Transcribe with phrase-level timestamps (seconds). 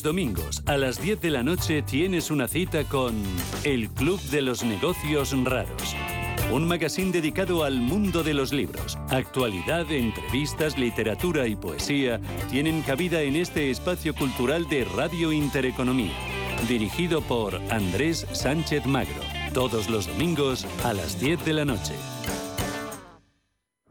[0.00, 3.20] Domingos a las 10 de la noche tienes una cita con
[3.64, 5.96] El Club de los Negocios Raros.
[6.52, 8.96] Un magazine dedicado al mundo de los libros.
[9.08, 16.14] Actualidad, entrevistas, literatura y poesía tienen cabida en este espacio cultural de Radio Intereconomía.
[16.68, 19.20] Dirigido por Andrés Sánchez Magro.
[19.52, 21.94] Todos los domingos a las 10 de la noche.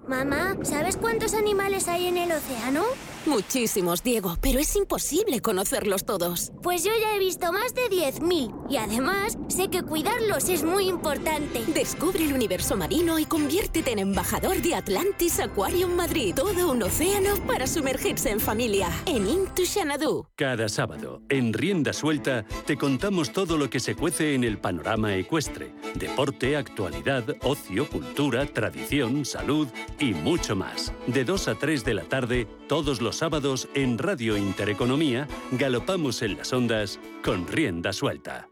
[0.08, 2.86] Mamá, ¿sabes cuántos animales hay en el océano?
[3.28, 6.54] Muchísimos, Diego, pero es imposible conocerlos todos.
[6.64, 10.88] Pues yo ya he visto más de 10.000 y además sé que cuidarlos es muy
[10.88, 11.61] importante.
[11.74, 16.36] Descubre el universo marino y conviértete en embajador de Atlantis Aquarium Madrid.
[16.36, 18.89] Todo un océano para sumergirse en familia.
[19.05, 20.25] En Into Xanadu.
[20.38, 25.16] Cada sábado, en Rienda Suelta, te contamos todo lo que se cuece en el panorama
[25.16, 25.74] ecuestre.
[25.96, 29.68] Deporte, actualidad, ocio, cultura, tradición, salud
[30.00, 30.94] y mucho más.
[31.07, 36.38] De 2 a 3 de la tarde, todos los sábados en Radio Intereconomía, galopamos en
[36.38, 38.48] las ondas con rienda suelta.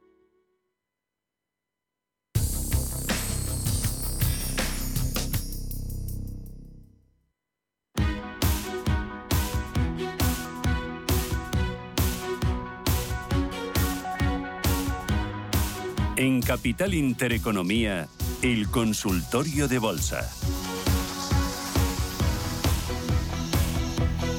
[16.17, 18.07] En Capital Intereconomía,
[18.41, 20.27] el consultorio de bolsa.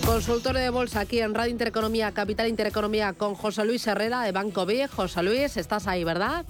[0.07, 4.65] Consultorio de bolsa aquí en Radio Intereconomía, Capital Intereconomía con José Luis Herrera de Banco
[4.65, 4.87] B.
[4.87, 6.47] José Luis, estás ahí, ¿verdad?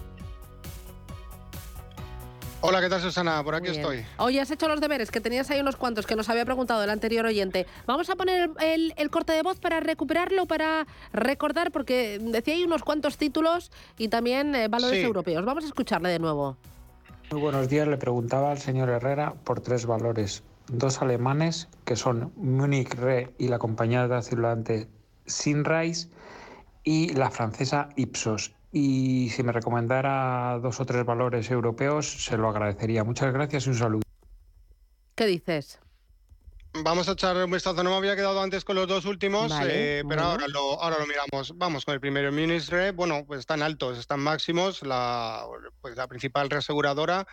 [2.60, 3.42] Hola, ¿qué tal Susana?
[3.42, 4.04] Por aquí estoy.
[4.18, 6.90] Oye, has hecho los deberes, que tenías ahí unos cuantos que nos había preguntado el
[6.90, 7.66] anterior oyente.
[7.86, 12.82] Vamos a poner el, corte de voz para recuperarlo, para recordar, porque decía ahí unos
[12.82, 15.42] cuantos títulos y también eh, valores europeos.
[15.46, 16.58] Vamos a escucharle de nuevo.
[17.30, 22.32] Muy buenos días, le preguntaba al señor Herrera por tres valores dos alemanes que son
[22.36, 24.88] Munich Re y la compañía de acilante
[25.26, 26.08] Sinrise
[26.84, 28.52] y la francesa Ipsos.
[28.72, 33.04] Y si me recomendara dos o tres valores europeos, se lo agradecería.
[33.04, 34.02] Muchas gracias y un saludo.
[35.14, 35.80] ¿Qué dices?
[36.82, 37.82] Vamos a echar un vistazo.
[37.82, 41.06] No me había quedado antes con los dos últimos, eh, pero ahora lo, ahora lo
[41.06, 41.56] miramos.
[41.56, 42.30] Vamos con el primero.
[42.30, 44.82] Munich Re, bueno, pues están altos, están máximos.
[44.82, 45.44] La,
[45.80, 47.26] pues la principal reaseguradora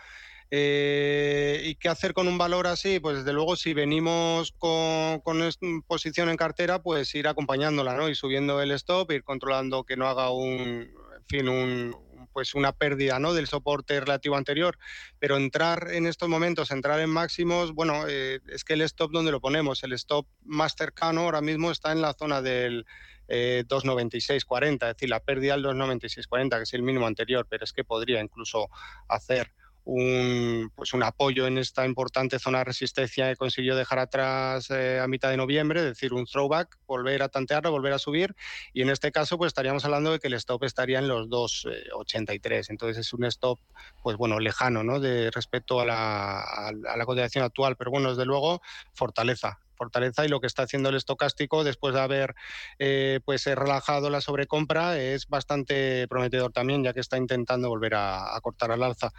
[0.56, 3.00] eh, ¿Y qué hacer con un valor así?
[3.00, 5.40] Pues desde luego si venimos con, con
[5.84, 8.08] posición en cartera, pues ir acompañándola, ¿no?
[8.08, 11.96] Y subiendo el stop, ir controlando que no haga un, en fin, un,
[12.32, 13.34] pues una pérdida ¿no?
[13.34, 14.78] del soporte relativo anterior,
[15.18, 19.32] pero entrar en estos momentos, entrar en máximos, bueno, eh, es que el stop donde
[19.32, 22.86] lo ponemos, el stop más cercano ahora mismo está en la zona del
[23.26, 27.72] eh, 296.40, es decir, la pérdida del 296.40, que es el mínimo anterior, pero es
[27.72, 28.68] que podría incluso
[29.08, 29.52] hacer
[29.84, 34.98] un, pues un apoyo en esta importante zona de resistencia que consiguió dejar atrás eh,
[35.00, 38.34] a mitad de noviembre, es decir, un throwback, volver a tantearlo, volver a subir,
[38.72, 42.52] y en este caso pues estaríamos hablando de que el stop estaría en los 2,83,
[42.52, 43.60] eh, entonces es un stop
[44.02, 45.00] pues bueno, lejano, ¿no?
[45.00, 48.62] De respecto a la, a la cotización actual, pero bueno, desde luego
[48.94, 52.34] fortaleza, fortaleza y lo que está haciendo el estocástico después de haber
[52.78, 57.94] eh, pues eh, relajado la sobrecompra es bastante prometedor también ya que está intentando volver
[57.94, 59.10] a, cortar al alza.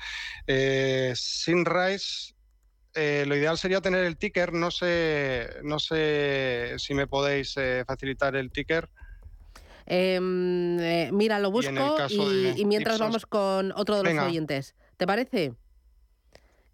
[0.48, 2.34] Eh, Sinrise
[2.94, 4.54] eh, lo ideal sería tener el ticker.
[4.54, 7.56] No sé, no sé si me podéis
[7.86, 8.90] facilitar el ticker.
[9.86, 14.76] Em, mira, lo busco y, mientras vamos con otro de los oyentes.
[14.98, 15.54] ¿Te parece?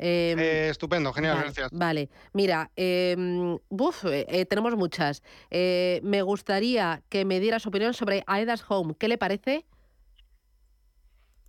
[0.01, 1.69] Em, eh, estupendo, genial, gracias.
[1.71, 3.57] Vale, mira, em,
[4.05, 5.21] eh, eh, tenemos muchas.
[5.51, 8.95] me gustaría que me dieras opinión sobre Aedas Home.
[8.97, 9.65] ¿Qué le parece?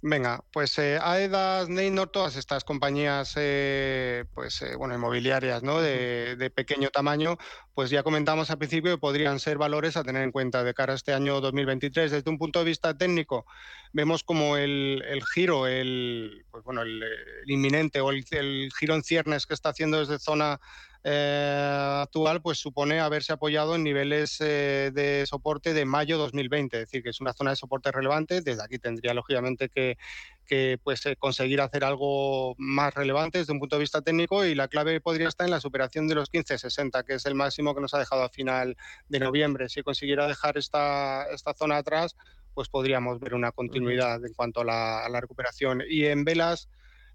[0.04, 5.80] Venga, pues eh, AEDAS, Neynor, todas estas compañías eh, pues, eh, bueno, inmobiliarias ¿no?
[5.80, 7.38] de, pequeño tamaño,
[7.72, 10.94] pues ya comentamos al principio que podrían ser valores a tener en cuenta de cara
[10.94, 12.10] a este año 2023.
[12.10, 13.46] Desde un punto de vista técnico,
[13.92, 17.04] vemos como el, giro, el, pues, bueno, el,
[17.46, 20.58] inminente o el, el, giro en ciernes que está haciendo desde zona
[21.04, 26.82] eh, actual pues supone haberse apoyado en niveles eh, de soporte de mayo 2020, es
[26.84, 28.41] decir, que es una zona de soporte relevante.
[28.41, 29.97] Desde aquí tendría lógicamente que,
[30.82, 34.68] pues, eh, conseguir hacer algo más relevante desde un punto de vista técnico y la
[34.68, 37.94] clave podría estar en la superación de los 15.60, que es el máximo que nos
[37.94, 38.77] ha dejado a final
[39.09, 39.68] de noviembre.
[39.68, 42.16] Si consiguiera dejar esta, esta zona atrás,
[42.54, 45.82] pues podríamos ver una continuidad en cuanto a la, a la recuperación.
[45.88, 46.68] Y en velas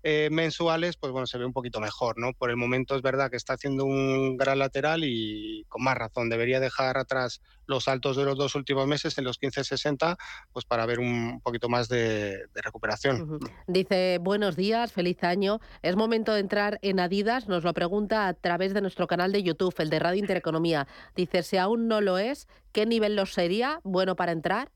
[0.04, 2.34] eh, mensuales, pues bueno, se ve un poquito mejor, ¿no?
[2.34, 6.30] Por el momento es verdad que está haciendo un gran lateral y con más razón
[6.30, 10.18] debería dejar atrás los altos de los dos últimos meses en los 15.60,
[10.54, 13.40] pues para ver un poquito más de, recuperación.
[13.68, 15.60] Dice, buenos días, feliz año.
[15.82, 19.44] Es momento de entrar en Adidas, nos lo pregunta a través de nuestro canal de
[19.44, 20.88] YouTube, el de Radio Intereconomía.
[21.16, 24.72] Dice, si aún no lo es, ¿qué nivel lo sería bueno para entrar?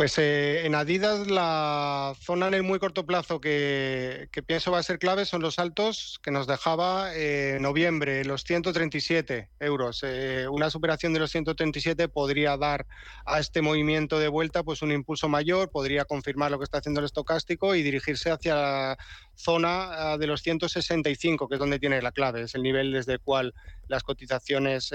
[0.00, 4.82] Pues eh, en Adidas la zona en el muy corto plazo que, pienso va a
[4.82, 10.00] ser clave son los altos que nos dejaba eh, noviembre, los 137 euros.
[10.02, 12.86] Eh, una superación de los 137 podría dar
[13.26, 17.00] a este movimiento de vuelta pues un impulso mayor, podría confirmar lo que está haciendo
[17.00, 18.98] el estocástico y dirigirse hacia la
[19.34, 23.12] zona ah, de los 165, que es donde tiene la clave, es el nivel desde
[23.12, 23.52] el cual
[23.86, 24.94] las cotizaciones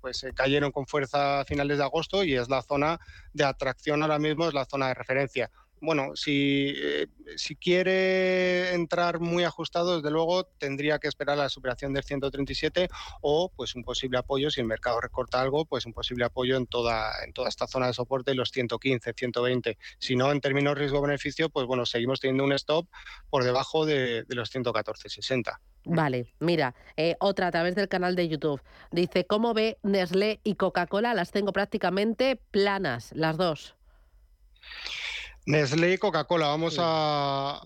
[0.00, 2.98] pues cayeron con fuerza a finales de agosto y es la zona
[3.32, 5.50] de atracción ahora mismo la zona de referencia.
[5.84, 11.92] Bueno, si, eh, si quiere entrar muy ajustado, desde luego tendría que esperar la superación
[11.92, 12.88] del 137
[13.20, 16.66] o pues un posible apoyo, si el mercado recorta algo, pues un posible apoyo en
[16.66, 19.76] toda, en toda esta zona de soporte, los 115, 120.
[19.98, 22.88] Si no, en términos riesgo-beneficio, pues bueno, seguimos teniendo un stop
[23.28, 25.60] por debajo de, los 114, 60.
[25.84, 28.62] Vale, mira, eh, otra a través del canal de YouTube.
[28.90, 31.12] Dice, ¿cómo ve Nestlé y Coca-Cola?
[31.12, 33.76] Las tengo prácticamente planas, las dos.
[35.46, 36.48] Nestlé y Coca-Cola.
[36.48, 37.60] Vamos a,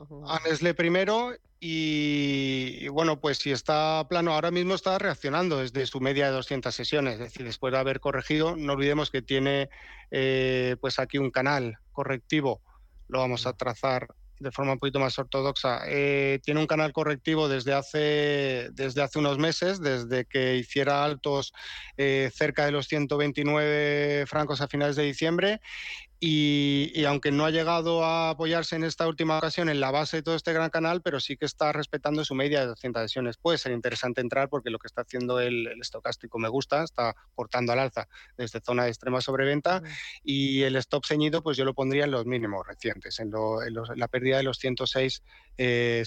[0.45, 6.27] Nestlé primero y, bueno, pues si está plano, ahora mismo está reaccionando desde su media
[6.27, 9.69] de 200 sesiones, es decir, después de haber corregido, no olvidemos que tiene
[10.11, 12.61] eh, pues aquí un canal correctivo,
[13.09, 14.09] lo vamos a trazar
[14.41, 15.83] de forma un poquito más ortodoxa.
[15.89, 21.53] Eh, tiene un canal correctivo desde hace, desde hace unos meses, desde que hiciera altos
[21.97, 25.61] eh, cerca de los 129 francos a finales de diciembre
[26.21, 30.23] y, aunque no ha llegado a apoyarse en esta última ocasión en la base de
[30.25, 33.37] todo este gran canal, pero sí que está respetando su media de 200 sesiones.
[33.37, 37.73] Puede ser interesante entrar porque lo que está haciendo el, estocástico me gusta, está cortando
[37.73, 39.81] al alza desde zona de extrema sobreventa
[40.25, 43.31] y el stop ceñido pues yo lo pondría en los mínimos recientes, en,
[43.95, 45.23] la pérdida de los 106.60.
[45.57, 46.05] Eh,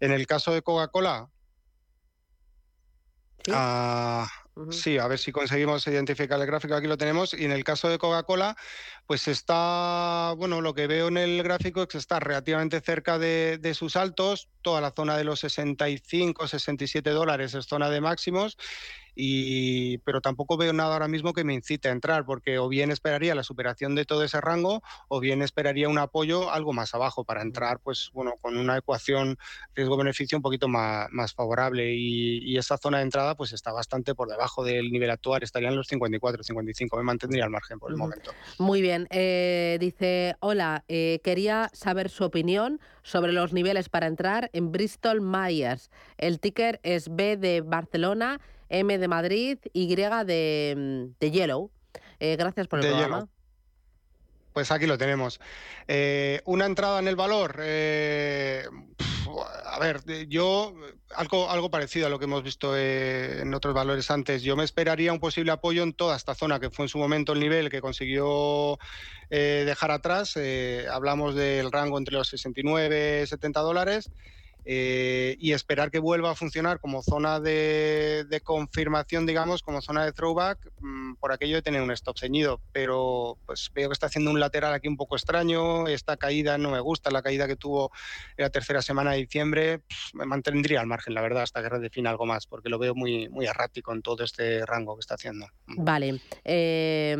[0.00, 1.30] en el caso de Coca-Cola,
[3.50, 4.28] ah,
[4.70, 7.34] Sí, a ver si conseguimos identificar el gráfico, aquí lo tenemos.
[7.34, 8.56] Y en el caso de Coca-Cola,
[9.06, 13.58] pues está, bueno, lo que veo en el gráfico es que está relativamente cerca de,
[13.58, 18.56] de, sus altos, toda la zona de los 65, 67 dólares es zona de máximos
[19.18, 22.90] y, pero tampoco veo nada ahora mismo que me incite a entrar, porque o bien
[22.90, 27.24] esperaría la superación de todo ese rango, o bien esperaría un apoyo algo más abajo
[27.24, 29.38] para entrar, pues bueno, con una ecuación
[29.74, 31.94] riesgo-beneficio un poquito más, más favorable.
[31.94, 35.86] Y, esa zona de entrada, pues está bastante por debajo del nivel actual, estarían los
[35.88, 38.32] 54, 55, me mantendría al margen por el momento.
[38.58, 44.50] Muy bien, eh, dice, hola, eh, quería saber su opinión sobre los niveles para entrar
[44.52, 45.90] en Bristol Myers.
[46.18, 51.70] El ticker es B de Barcelona M de Madrid, Y de, de Yellow.
[52.18, 53.28] Eh, gracias por el programa.
[54.52, 55.38] Pues aquí lo tenemos.
[56.44, 57.60] Una entrada en el valor.
[59.64, 60.74] A ver, yo
[61.14, 64.42] algo, algo parecido a lo que hemos visto en otros valores antes.
[64.42, 67.32] Yo me esperaría un posible apoyo en toda esta zona, que fue en su momento
[67.32, 68.78] el nivel que consiguió
[69.30, 70.38] dejar atrás.
[70.90, 74.10] hablamos del rango entre los 69 y 70 dólares.
[74.68, 80.12] Eh, y esperar que vuelva a funcionar como zona de, confirmación, digamos, como zona de
[80.12, 82.60] throwback, mm, por aquello de tener un stop ceñido.
[82.72, 86.72] Pero pues veo que está haciendo un lateral aquí un poco extraño, esta caída no
[86.72, 87.92] me gusta, la caída que tuvo
[88.36, 89.82] en la tercera semana de diciembre,
[90.14, 93.28] me mantendría al margen, la verdad, hasta que redefina algo más, porque lo veo muy,
[93.28, 95.46] muy errático en todo este rango que está haciendo.
[95.66, 95.84] Mm.
[95.84, 97.14] Vale, eh,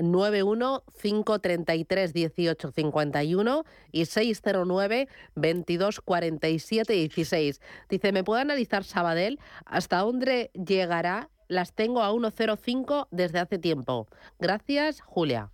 [0.00, 7.60] 91 533 18 51 y 609 22 47 16.
[7.88, 9.38] Dice, ¿me puede analizar Sabadell?
[9.64, 11.30] ¿Hasta dónde llegará?
[11.48, 14.08] Las tengo a 1.05 desde hace tiempo.
[14.38, 15.50] Gracias, Julia.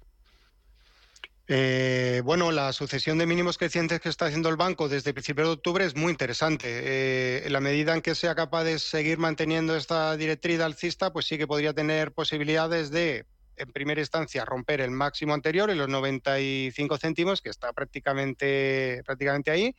[1.49, 5.45] Eh, bueno, la sucesión de mínimos crecientes que está haciendo el banco desde el principio
[5.45, 6.67] de octubre es muy interesante.
[6.69, 11.27] Eh, en la medida en que sea capaz de seguir manteniendo esta directriz alcista, pues
[11.27, 15.89] sí que podría tener posibilidades de, en primera instancia, romper el máximo anterior en los
[15.89, 19.75] 95 céntimos, que está prácticamente, prácticamente ahí,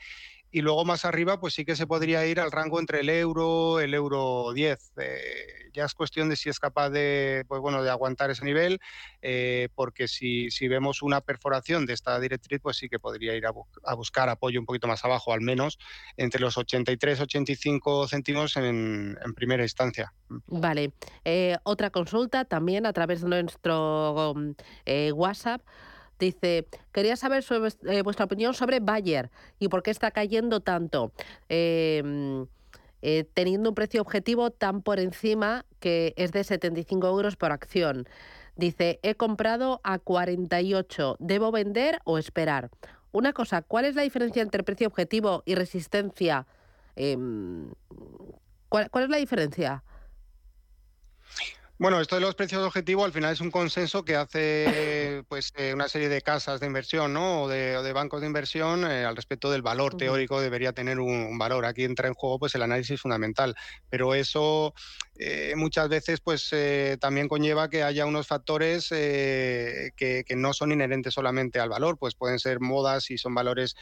[0.54, 3.80] y luego más arriba pues sí que se podría ir al rango entre el euro,
[3.80, 4.94] el euro 10.
[4.98, 8.80] Eh, ya es cuestión de si es capaz de, pues bueno, de aguantar ese nivel,
[9.24, 13.48] eh, porque si, si, vemos una perforación de esta directriz, pues sí que podría ir
[13.48, 15.80] a, buscar apoyo un poquito más abajo, al menos
[16.18, 20.14] entre los 83, 85 céntimos en, primera instancia.
[20.46, 20.94] Vale.
[21.26, 24.36] Eh, otra consulta también a través de nuestro
[25.16, 25.64] WhatsApp
[26.24, 27.44] Dice, quería saber
[27.86, 31.12] eh, vuestra opinión sobre Bayer y por qué está cayendo tanto.
[31.50, 32.48] Em,
[33.02, 38.08] eh, teniendo un precio objetivo tan por encima que es de 75 euros por acción.
[38.56, 42.70] Dice, he comprado a 48, ¿debo vender o esperar?
[43.12, 46.48] Una cosa, ¿cuál es la diferencia entre precio objetivo y resistencia?
[46.96, 47.70] Em,
[48.70, 49.84] ¿cuál, ¿Cuál es la diferencia?
[51.84, 55.74] Bueno, esto de los precios objetivos al final es un consenso que hace pues eh,
[55.74, 57.42] una serie de casas de inversión ¿no?
[57.42, 61.66] o, de, bancos de inversión eh, al respecto del valor teórico debería tener un, valor.
[61.66, 63.54] Aquí entra en juego pues el análisis fundamental,
[63.90, 64.74] pero eso
[65.18, 66.52] eh, muchas veces pues
[67.02, 72.40] también conlleva que haya unos factores que, no son inherentes solamente al valor, pues pueden
[72.40, 73.76] ser modas y son valores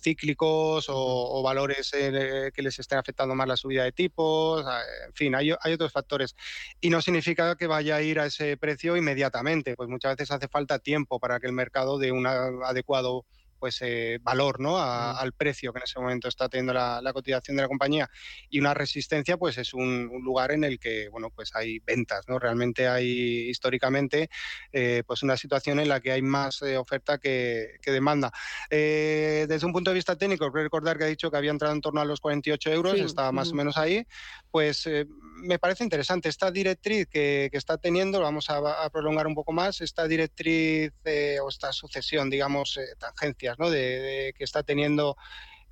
[0.00, 4.64] cíclicos o, valores que les estén afectando más la subida de tipos,
[5.06, 6.34] en fin, hay, hay otros factores.
[6.80, 10.48] Y no significa que vaya a ir a ese precio inmediatamente, pues muchas veces hace
[10.48, 13.26] falta tiempo para que el mercado dé un adecuado
[13.62, 14.76] pues eh, valor ¿no?
[14.76, 18.10] al precio que en ese momento está teniendo la, cotización de la compañía.
[18.50, 22.40] Y una resistencia pues es un, lugar en el que bueno pues hay ventas no
[22.40, 24.28] realmente hay históricamente
[24.72, 28.32] eh, pues una situación en la que hay más eh, oferta que, demanda.
[28.68, 31.82] Desde un punto de vista técnico quiero recordar que ha dicho que había entrado en
[31.82, 34.04] torno a los 48 euros estaba más o menos ahí.
[34.50, 34.88] Pues
[35.36, 40.08] me parece interesante esta directriz que, está teniendo vamos a, prolongar un poco más esta
[40.08, 40.92] directriz
[41.40, 45.16] o esta sucesión digamos tangencia de, que está teniendo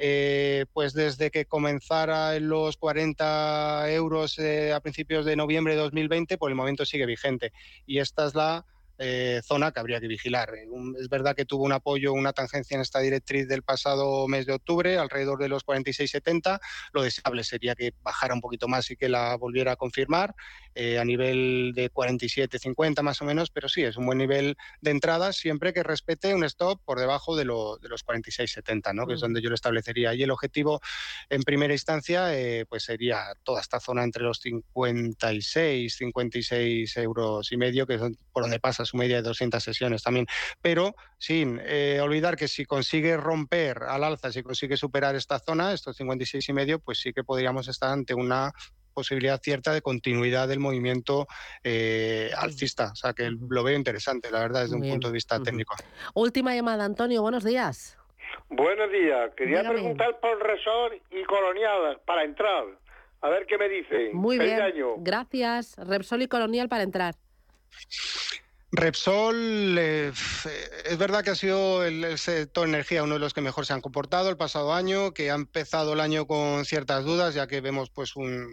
[0.03, 5.81] eh, pues desde que comenzara en los 40 euros eh, a principios de noviembre de
[5.81, 7.53] 2020, por el momento sigue vigente.
[7.85, 8.65] Y esta es la
[9.03, 10.53] eh, zona que habría que vigilar.
[10.99, 14.53] Es verdad que tuvo un apoyo, una tangencia en esta directriz del pasado mes de
[14.53, 16.61] octubre, alrededor de los 46,70.
[16.93, 20.35] Lo deseable sería que bajara un poquito más y que la volviera a confirmar
[20.75, 24.91] eh, a nivel de 47,50 más o menos, pero sí, es un buen nivel de
[24.91, 29.07] entrada siempre que respete un stop por debajo de, de los 46,70, ¿no?
[29.07, 30.15] que es donde yo lo establecería.
[30.15, 30.81] Y el objetivo
[31.29, 32.31] en primera instancia
[32.69, 38.01] pues sería toda esta zona entre los 56, 56 euros y medio, que es
[38.33, 40.27] por donde pasa su media de 200 sesiones también,
[40.61, 45.73] pero sin eh, olvidar que si consigue romper al alza, si consigue superar esta zona,
[45.73, 48.53] estos 56 y medio, pues sí que podríamos estar ante una
[48.91, 51.27] posibilidad cierta de continuidad del movimiento
[51.65, 52.91] eh, alcista.
[52.93, 55.75] O sea que lo veo interesante, la verdad, desde un punto de vista técnico.
[56.15, 57.97] Última llamada, Antonio, buenos días.
[58.49, 59.31] Buenos días.
[59.37, 62.65] Quería preguntar por Resort y Colonial para entrar.
[63.23, 64.11] A ver qué me dice.
[64.13, 64.61] Muy bien.
[64.99, 65.77] Gracias.
[65.77, 67.15] Repsol y Colonial para entrar.
[68.73, 70.13] Repsol, eh,
[70.85, 73.81] es verdad que ha sido el, sector energía uno de los que mejor se han
[73.81, 77.91] comportado el pasado año, que ha empezado el año con ciertas dudas, ya que vemos
[77.91, 78.47] pues una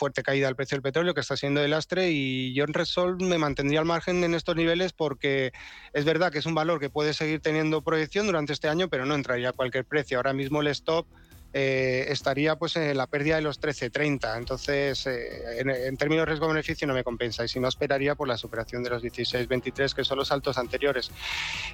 [0.00, 3.18] fuerte caída del precio del petróleo que está siendo de lastre y yo en Repsol
[3.18, 5.52] me mantendría al margen en estos niveles porque
[5.92, 9.04] es verdad que es un valor que puede seguir teniendo proyección durante este año, pero
[9.04, 10.16] no entraría a cualquier precio.
[10.16, 11.06] Ahora mismo el stop
[11.52, 14.38] eh, estaría pues en la pérdida de los 13.30.
[14.38, 18.38] Entonces, eh, en, términos de riesgo-beneficio no me compensa y si no esperaría por la
[18.38, 21.10] superación de los 16.23, que son los saltos anteriores.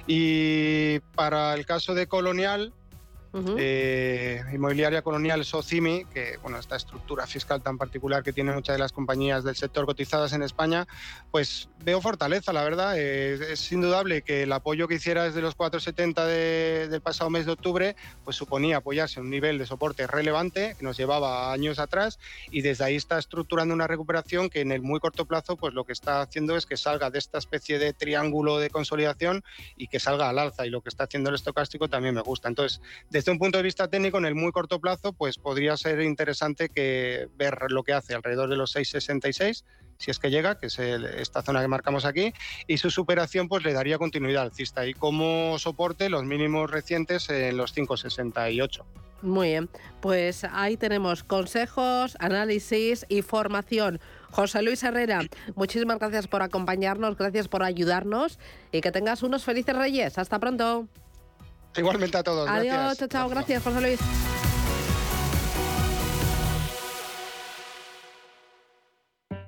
[0.05, 2.73] Y para el caso de Colonial,
[3.33, 8.79] eh, inmobiliaria colonial Socimi, que bueno, esta estructura fiscal tan particular que tienen muchas de
[8.79, 10.87] las compañías del sector cotizadas en España,
[11.31, 12.97] pues veo fortaleza, la verdad.
[12.97, 16.25] es indudable que el apoyo que hiciera desde los 4,70
[16.89, 20.83] del pasado mes de octubre, pues suponía apoyarse en un nivel de soporte relevante que
[20.83, 22.19] nos llevaba años atrás
[22.51, 25.85] y desde ahí está estructurando una recuperación que en el muy corto plazo, pues lo
[25.85, 29.43] que está haciendo es que salga de esta especie de triángulo de consolidación
[29.75, 30.65] y que salga al alza.
[30.65, 32.47] Y lo que está haciendo el estocástico también me gusta.
[32.47, 36.01] Entonces, desde un punto de vista técnico, en el muy corto plazo, pues podría ser
[36.01, 39.63] interesante que ver lo que hace alrededor de los 6,66
[39.97, 42.33] si es que llega, que es esta zona que marcamos aquí,
[42.67, 47.57] y su superación pues le daría continuidad alcista y como soporte los mínimos recientes en
[47.57, 48.83] los 5,68.
[49.23, 49.69] Muy bien,
[49.99, 53.99] pues ahí tenemos consejos, análisis y formación.
[54.29, 55.21] José Luis Herrera,
[55.55, 58.37] muchísimas gracias por acompañarnos, gracias por ayudarnos
[58.71, 60.19] y que tengas unos felices reyes.
[60.19, 60.87] Hasta pronto.
[61.77, 62.49] Igualmente a todos.
[62.49, 63.29] Adiós, chao, chao.
[63.29, 63.99] Gracias, José Luis.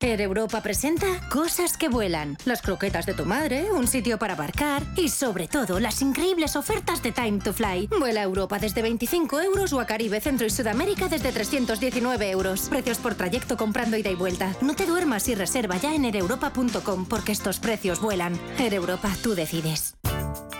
[0.00, 4.82] Air Europa presenta cosas que vuelan, las croquetas de tu madre, un sitio para abarcar
[4.96, 7.88] y sobre todo las increíbles ofertas de Time to Fly.
[7.98, 12.68] Vuela a Europa desde 25 euros o a Caribe, Centro y Sudamérica desde 319 euros.
[12.68, 14.54] Precios por trayecto comprando ida y vuelta.
[14.60, 18.38] No te duermas y reserva ya en aereuropa.com porque estos precios vuelan.
[18.58, 19.94] Air Europa, tú decides.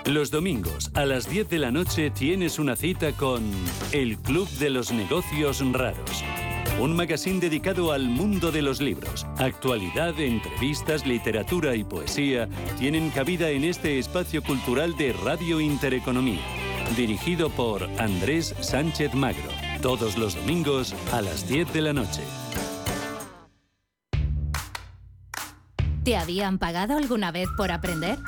[0.06, 3.42] Los domingos a las 10 de la noche tienes una cita con
[3.92, 6.24] el Club de los Negocios Raros
[6.80, 9.26] un magazine dedicado al mundo de los libros.
[9.38, 16.42] Actualidad, entrevistas, literatura y poesía tienen cabida en este espacio cultural de Radio Intereconomía,
[16.96, 19.50] dirigido por Andrés Sánchez Magro,
[19.82, 22.22] todos los domingos a las 10 de la noche.
[26.04, 28.18] ¿Te habían pagado alguna vez por aprender?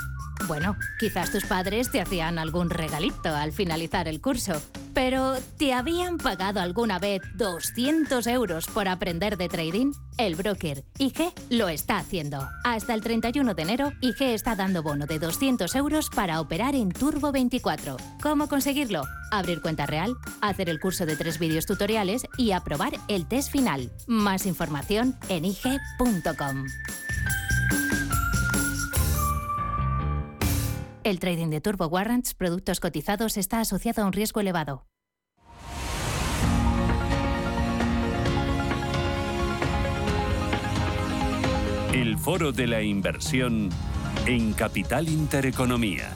[0.46, 4.60] Bueno, quizás tus padres te hacían algún regalito al finalizar el curso.
[4.94, 9.92] Pero, ¿te habían pagado alguna vez 200 euros por aprender de trading?
[10.16, 12.48] El broker IG lo está haciendo.
[12.64, 16.90] Hasta el 31 de enero, IG está dando bono de 200 euros para operar en
[16.92, 17.96] Turbo 24.
[18.22, 19.02] ¿Cómo conseguirlo?
[19.30, 23.90] Abrir cuenta real, hacer el curso de tres vídeos tutoriales y aprobar el test final.
[24.06, 26.64] Más información en IG.com.
[31.06, 34.88] El trading de Turbo Warrants, productos cotizados, está asociado a un riesgo elevado.
[41.92, 43.70] El foro de la inversión
[44.26, 46.10] en Capital Intereconomía.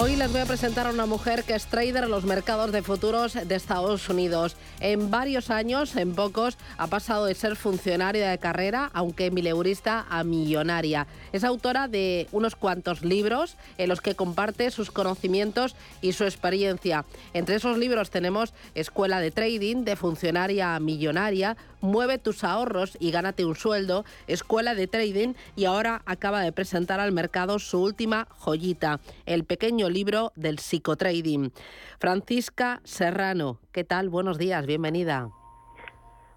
[0.00, 2.82] Hoy les voy a presentar a una mujer que es trader en los mercados de
[2.82, 4.54] futuros de Estados Unidos.
[4.78, 10.22] En varios años, en pocos, ha pasado de ser funcionaria de carrera, aunque mileurista, a
[10.22, 11.08] millonaria.
[11.32, 17.04] Es autora de unos cuantos libros en los que comparte sus conocimientos y su experiencia.
[17.34, 23.10] Entre esos libros tenemos Escuela de Trading, de funcionaria a millonaria, Mueve tus ahorros y
[23.10, 28.26] gánate un sueldo, Escuela de Trading y ahora acaba de presentar al mercado su última
[28.30, 31.52] joyita, el pequeño libro del psicotrading.
[32.00, 34.08] Francisca Serrano, ¿qué tal?
[34.08, 35.28] Buenos días, bienvenida.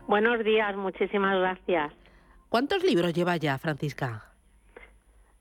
[0.07, 1.93] Buenos días, muchísimas gracias.
[2.49, 4.25] ¿Cuántos libros lleva ya, Francisca?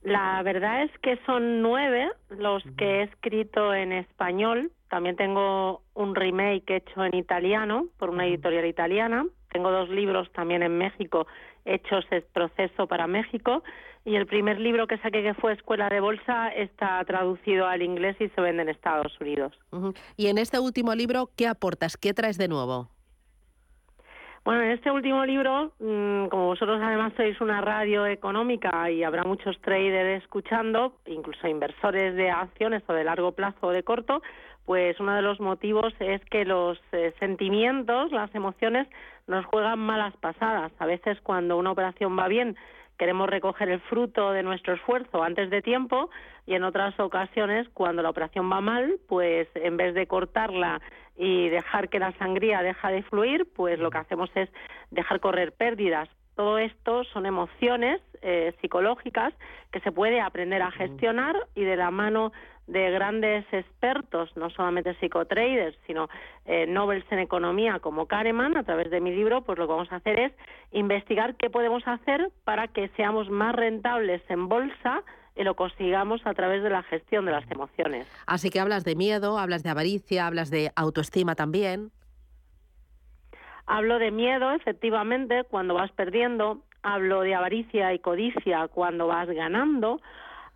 [0.02, 4.70] La verdad es que son nueve los que he escrito en español.
[4.90, 10.62] También tengo un remake hecho en italiano por una editorial italiana tengo dos libros también
[10.62, 11.26] en México
[11.64, 13.62] hechos el proceso para México
[14.04, 18.16] y el primer libro que saqué que fue Escuela de Bolsa está traducido al inglés
[18.18, 19.52] y se vende en Estados Unidos.
[20.16, 21.96] Y en este último libro, ¿qué aportas?
[21.96, 22.88] ¿Qué traes de nuevo?
[24.42, 29.22] Bueno, en este último libro, mm, como vosotros además sois una radio económica y habrá
[29.24, 34.22] muchos traders escuchando, incluso inversores de acciones o de largo plazo o de corto,
[34.70, 38.86] pues uno de los motivos es que los eh, sentimientos, las emociones
[39.26, 40.70] nos juegan malas pasadas.
[40.78, 42.56] A veces cuando una operación va bien
[42.96, 46.08] queremos recoger el fruto de nuestro esfuerzo antes de tiempo
[46.46, 50.80] y en otras ocasiones cuando la operación va mal, pues en vez de cortarla
[51.18, 54.50] y dejar que la sangría deja de fluir, pues lo que hacemos es
[54.92, 56.08] dejar correr pérdidas.
[56.36, 59.34] Todo esto son emociones eh, psicológicas
[59.72, 62.30] que se puede aprender a gestionar y de la mano
[62.70, 66.08] de grandes expertos, no solamente psicotraders, sino
[66.46, 69.92] eh, Nobels en economía como Kahneman, a través de mi libro, pues lo que vamos
[69.92, 70.32] a hacer es
[70.70, 75.02] investigar qué podemos hacer para que seamos más rentables en bolsa
[75.34, 78.06] y lo consigamos a través de la gestión de las emociones.
[78.26, 81.90] Así que hablas de miedo, hablas de avaricia, hablas de autoestima también.
[83.66, 86.62] Hablo de miedo, efectivamente, cuando vas perdiendo.
[86.82, 90.00] Hablo de avaricia y codicia cuando vas ganando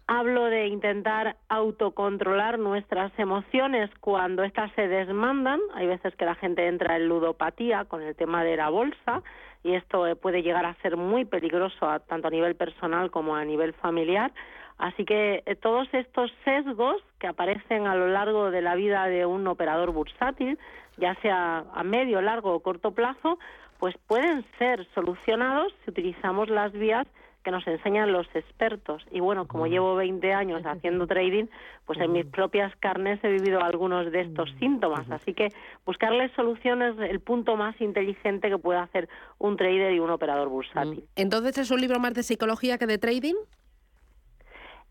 [0.06, 5.60] Hablo de intentar autocontrolar nuestras emociones cuando éstas se desmandan.
[5.74, 9.22] Hay veces que la gente entra en ludopatía con el tema de la bolsa
[9.62, 13.46] y esto eh, puede llegar a ser muy peligroso tanto a nivel personal como a
[13.46, 14.30] nivel familiar.
[14.76, 19.24] Así que eh, todos estos sesgos que aparecen a lo largo de la vida de
[19.24, 20.58] un operador bursátil,
[20.98, 23.38] ya sea a medio, largo o corto plazo,
[23.78, 27.06] pues pueden ser solucionados si utilizamos las vías
[27.44, 29.06] que nos enseñan los expertos.
[29.12, 31.44] Y bueno, como llevo 20 años haciendo trading,
[31.86, 35.08] pues en mis propias carnes he vivido algunos de estos síntomas.
[35.10, 35.48] Así que
[35.84, 40.48] buscarles soluciones es el punto más inteligente que puede hacer un trader y un operador
[40.48, 41.04] bursátil.
[41.14, 43.34] Entonces, ¿es un libro más de psicología que de trading?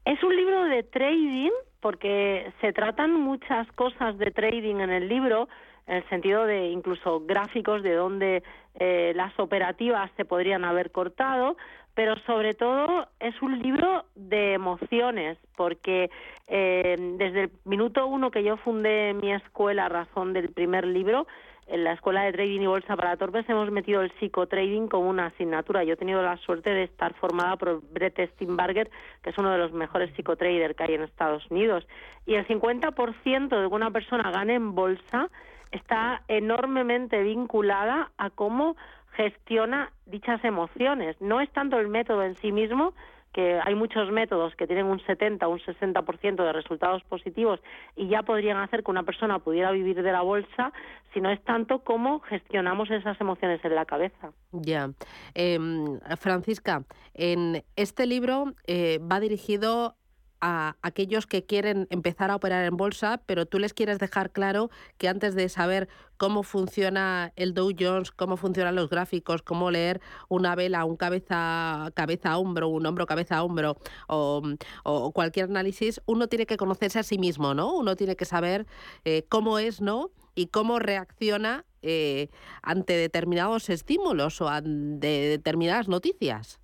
[0.06, 5.50] Es un libro de trading porque se tratan muchas cosas de trading en el libro,
[5.88, 8.44] en el sentido de incluso gráficos de dónde
[8.76, 11.58] eh, las operativas se podrían haber cortado,
[11.94, 16.10] pero sobre todo es un libro de emociones, porque
[16.48, 21.28] eh, desde el minuto uno que yo fundé mi escuela, razón del primer libro,
[21.68, 25.28] en la Escuela de Trading y Bolsa para Torpes hemos metido el psicotrading como una
[25.28, 25.84] asignatura.
[25.84, 28.90] Yo he tenido la suerte de estar formada por Brett Steinbarger,
[29.22, 31.88] que es uno de los mejores psicotraders que hay en Estados Unidos.
[32.26, 35.30] Y el 50% de que una persona gane en bolsa
[35.74, 38.76] está enormemente vinculada a cómo
[39.16, 41.20] gestiona dichas emociones.
[41.20, 42.94] No es tanto el método en sí mismo,
[43.34, 47.60] que hay muchos métodos que tienen un 70 o un 60% de resultados positivos
[47.96, 50.72] y ya podrían hacer que una persona pudiera vivir de la bolsa,
[51.14, 54.32] sino es tanto cómo gestionamos esas emociones en la cabeza.
[54.52, 54.92] Ya.
[55.34, 56.84] Em, Francisca,
[57.16, 59.96] en este libro eh, va dirigido
[60.46, 64.70] a aquellos que quieren empezar a operar en bolsa, pero tú les quieres dejar claro
[64.98, 70.02] que antes de saber cómo funciona el Dow Jones, cómo funcionan los gráficos, cómo leer
[70.28, 73.78] una vela, un cabeza cabeza a hombro, un hombro cabeza a hombro
[74.08, 77.74] o, cualquier análisis, uno tiene que conocerse a sí mismo, ¿no?
[77.74, 78.68] Uno tiene que saber
[79.06, 80.12] eh, cómo es, ¿no?
[80.36, 82.28] Y cómo reacciona eh,
[82.62, 86.60] ante determinados estímulos o ante determinadas noticias.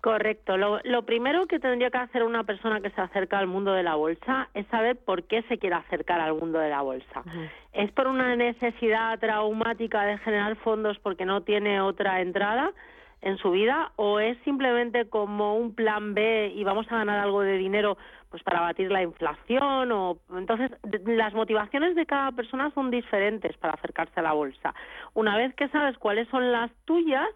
[0.00, 0.56] Correcto.
[0.56, 3.96] Lo, primero que tendría que hacer una persona que se acerca al mundo de la
[3.96, 7.24] bolsa es saber por qué se quiere acercar al mundo de la bolsa.
[7.72, 12.72] ¿Es por una necesidad traumática de generar fondos porque no tiene otra entrada
[13.20, 17.40] en su vida o es simplemente como un plan B y vamos a ganar algo
[17.40, 17.98] de dinero
[18.30, 20.70] pues para batir la inflación o entonces
[21.06, 24.74] las motivaciones de cada persona son diferentes para acercarse a la bolsa.
[25.14, 27.28] Una vez que sabes cuáles son las tuyas,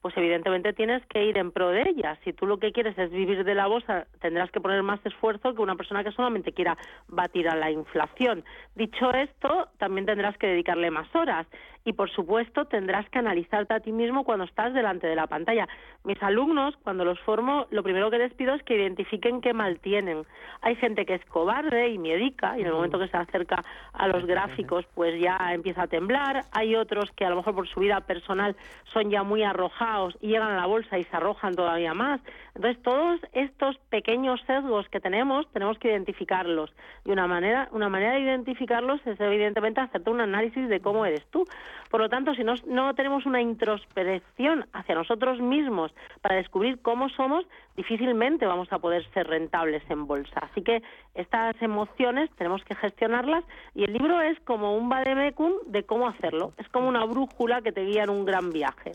[0.00, 2.18] pues evidentemente tienes que ir en pro de ellas.
[2.24, 5.54] Si tú lo que quieres es vivir de la bolsa, tendrás que poner más esfuerzo
[5.54, 6.76] que una persona que solamente quiera
[7.08, 8.44] batir a la inflación.
[8.74, 11.46] Dicho esto, también tendrás que dedicarle más horas
[11.84, 15.66] y por supuesto tendrás que analizarte a ti mismo cuando estás delante de la pantalla.
[16.04, 19.80] Mis alumnos, cuando los formo, lo primero que les pido es que identifiquen qué mal
[19.80, 20.24] tienen.
[20.60, 24.08] Hay gente que es cobarde y miedica y en el momento que se acerca a
[24.08, 26.44] los gráficos pues ya empieza a temblar.
[26.52, 28.56] Hay otros que a lo mejor por su vida personal
[28.92, 32.20] son ya muy arrojados y llegan a la bolsa y se arrojan todavía más.
[32.54, 36.72] Entonces todos estos pequeños sesgos que tenemos tenemos que identificarlos
[37.04, 41.24] y una manera una manera de identificarlos es evidentemente hacerte un análisis de cómo eres
[41.30, 41.46] tú
[41.90, 47.08] por lo tanto, si no, no tenemos una introspección hacia nosotros mismos para descubrir cómo
[47.10, 47.44] somos,
[47.76, 50.40] difícilmente vamos a poder ser rentables en bolsa.
[50.50, 50.82] Así que
[51.14, 56.52] estas emociones tenemos que gestionarlas y el libro es como un vademecum de cómo hacerlo.
[56.58, 58.92] Es como una brújula que te guía en un gran viaje.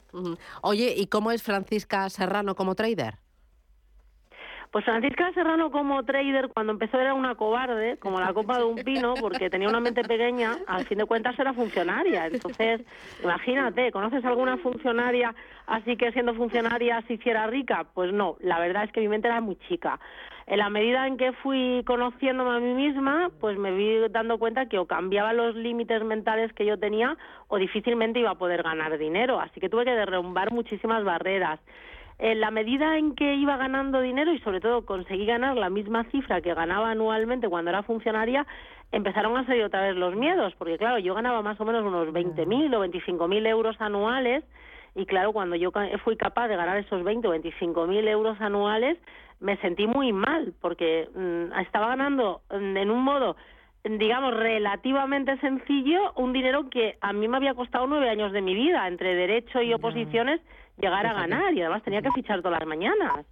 [0.62, 3.25] Oye, ¿y cómo es Francisca Serrano como trader?
[4.76, 8.76] Pues Francisca Serrano como trader cuando empezó era una cobarde, como la copa de un
[8.76, 12.28] pino, porque tenía una mente pequeña, al fin de cuentas era funcionaria.
[12.28, 12.82] Entonces,
[13.24, 15.34] imagínate, ¿conoces alguna funcionaria
[15.66, 17.86] así que siendo funcionaria se hiciera rica?
[17.94, 19.98] Pues no, la verdad es que mi mente era muy chica.
[20.46, 24.66] En la medida en que fui conociéndome a mí misma, pues me vi dando cuenta
[24.66, 27.16] que o cambiaba los límites mentales que yo tenía
[27.48, 29.40] o difícilmente iba a poder ganar dinero.
[29.40, 31.62] Así que tuve que derrumbar muchísimas barreras
[32.18, 36.06] en la medida en que iba ganando dinero y sobre todo conseguí ganar la misma
[36.06, 38.46] cifra que ganaba anualmente cuando era funcionaria,
[38.92, 42.08] empezaron a salir otra vez los miedos, porque claro, yo ganaba más o menos unos
[42.10, 44.44] 20.000 o 25.000 euros anuales
[44.96, 45.72] y claro, cuando yo
[46.04, 48.98] fui capaz de ganar esos 20 o 25.000 euros anuales,
[49.42, 53.36] me sentí muy mal, porque mm, estaba ganando mm, en un modo
[53.88, 58.56] digamos, relativamente sencillo, un dinero que a mí me había costado nueve años de mi
[58.56, 60.42] vida, entre derecho y oposiciones,
[60.78, 63.26] llegar a ganar y además tenía que fichar todas las mañanas.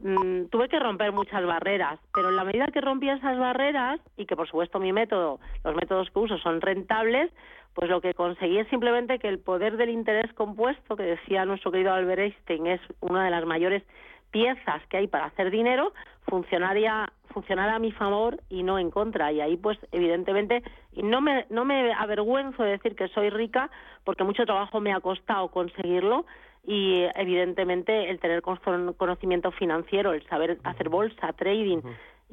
[0.00, 4.26] Mm, tuve que romper muchas barreras, pero en la medida que rompía esas barreras y
[4.26, 7.30] que por supuesto mi método, los métodos que uso son rentables,
[7.74, 11.70] pues lo que conseguí es simplemente que el poder del interés compuesto, que decía nuestro
[11.70, 13.84] querido Albert Einstein, es una de las mayores
[14.32, 15.92] piezas que hay para hacer dinero,
[16.26, 21.20] funcionaría funcionara a mi favor y no en contra y ahí pues evidentemente y no
[21.20, 23.70] me no me avergüenzo de decir que soy rica
[24.04, 26.26] porque mucho trabajo me ha costado conseguirlo
[26.64, 31.80] y evidentemente el tener conocimiento financiero, el saber hacer bolsa, trading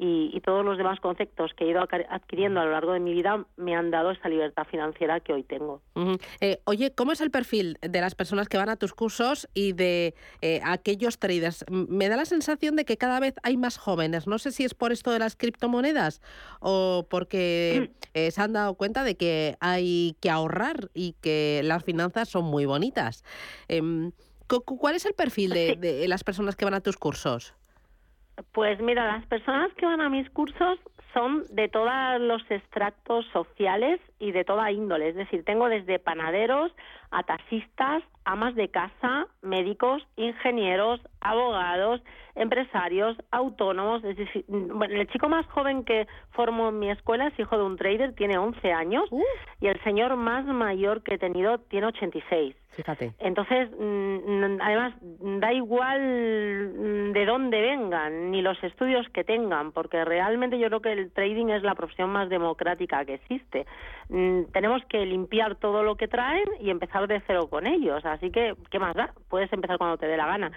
[0.01, 3.45] y, todos los demás conceptos que he ido adquiriendo a lo largo de mi vida
[3.57, 5.81] me han dado esa libertad financiera que hoy tengo.
[6.39, 9.73] Eh, oye, ¿cómo es el perfil de las personas que van a tus cursos y
[9.73, 11.65] de eh, aquellos traders?
[11.69, 14.25] Me da la sensación de que cada vez hay más jóvenes.
[14.25, 16.21] No sé si es por esto de las criptomonedas
[16.62, 21.83] o porque eh, se han dado cuenta de que hay que ahorrar y que las
[21.83, 23.25] finanzas son muy bonitas.
[23.67, 24.13] Em,
[24.47, 27.53] ¿Cuál es el perfil de las personas que van a tus cursos?
[28.54, 30.80] Pues mira, las personas que van a mis cursos
[31.13, 35.10] son de todos los extractos sociales y de toda índole.
[35.10, 36.71] Es decir, tengo desde panaderos
[37.12, 42.02] a taxistas, amas de casa, médicos, ingenieros, abogados,
[42.39, 44.04] empresarios, autónomos.
[44.04, 47.63] Es decir, bueno, el chico más joven que formo en mi escuela es hijo de
[47.63, 49.10] un trader, tiene 11 años,
[49.60, 52.56] y el señor más mayor que he tenido tiene 86.
[52.80, 53.12] Fíjate.
[53.19, 60.06] Entonces, mm, además, da igual mm, de dónde vengan, ni los estudios que tengan, porque
[60.06, 63.65] realmente yo creo que el trading es la profesión más democrática que existe.
[64.08, 68.06] Mm, tenemos que limpiar todo lo que traen y empezar de cero con ellos.
[68.06, 69.13] Así que, ¿qué más da?
[69.30, 70.52] Puedes empezar cuando te dé la gana.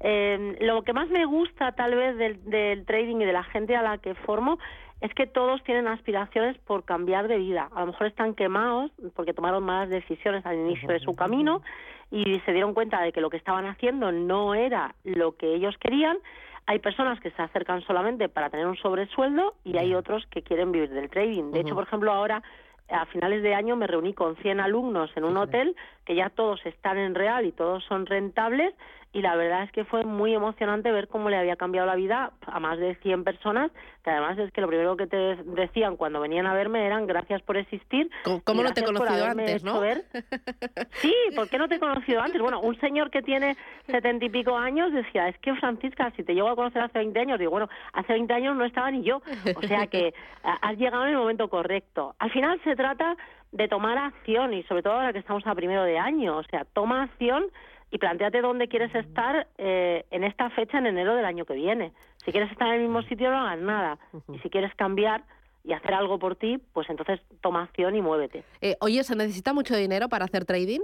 [0.00, 3.76] Eh, lo que más me gusta, tal vez, del, del trading y de la gente
[3.76, 4.58] a la que formo
[5.00, 7.68] es que todos tienen aspiraciones por cambiar de vida.
[7.74, 11.62] A lo mejor están quemados porque tomaron malas decisiones al inicio de su camino
[12.10, 15.76] y se dieron cuenta de que lo que estaban haciendo no era lo que ellos
[15.78, 16.18] querían.
[16.66, 20.72] Hay personas que se acercan solamente para tener un sobresueldo y hay otros que quieren
[20.72, 21.52] vivir del trading.
[21.52, 22.42] De hecho, por ejemplo, ahora
[22.90, 26.64] a finales de año me reuní con 100 alumnos en un hotel que ya todos
[26.66, 28.74] están en real y todos son rentables
[29.18, 32.30] y la verdad es que fue muy emocionante ver cómo le había cambiado la vida
[32.46, 33.72] a más de 100 personas,
[34.04, 37.42] que además es que lo primero que te decían cuando venían a verme eran gracias
[37.42, 38.08] por existir.
[38.44, 39.82] ¿Cómo, no te he conocido antes, no?
[41.02, 42.40] Sí, ¿por qué no te he conocido antes?
[42.40, 46.34] Bueno, un señor que tiene setenta y pico años decía, es que Francisca, si te
[46.34, 49.20] llego a conocer hace 20 años, digo, bueno, hace 20 años no estaba ni yo,
[49.56, 52.14] o sea que has llegado en el momento correcto.
[52.20, 53.16] Al final se trata
[53.50, 56.64] de tomar acción y sobre todo ahora que estamos a primero de año, o sea,
[56.72, 57.46] toma acción
[57.90, 61.92] y planteate dónde quieres estar eh, en esta fecha en enero del año que viene.
[62.24, 63.98] Si quieres estar en el mismo sitio no hagas nada
[64.32, 65.24] y si quieres cambiar
[65.64, 68.44] y hacer algo por ti, pues entonces toma acción y muévete.
[68.60, 70.80] Eh, oye, ¿se necesita mucho dinero para hacer trading?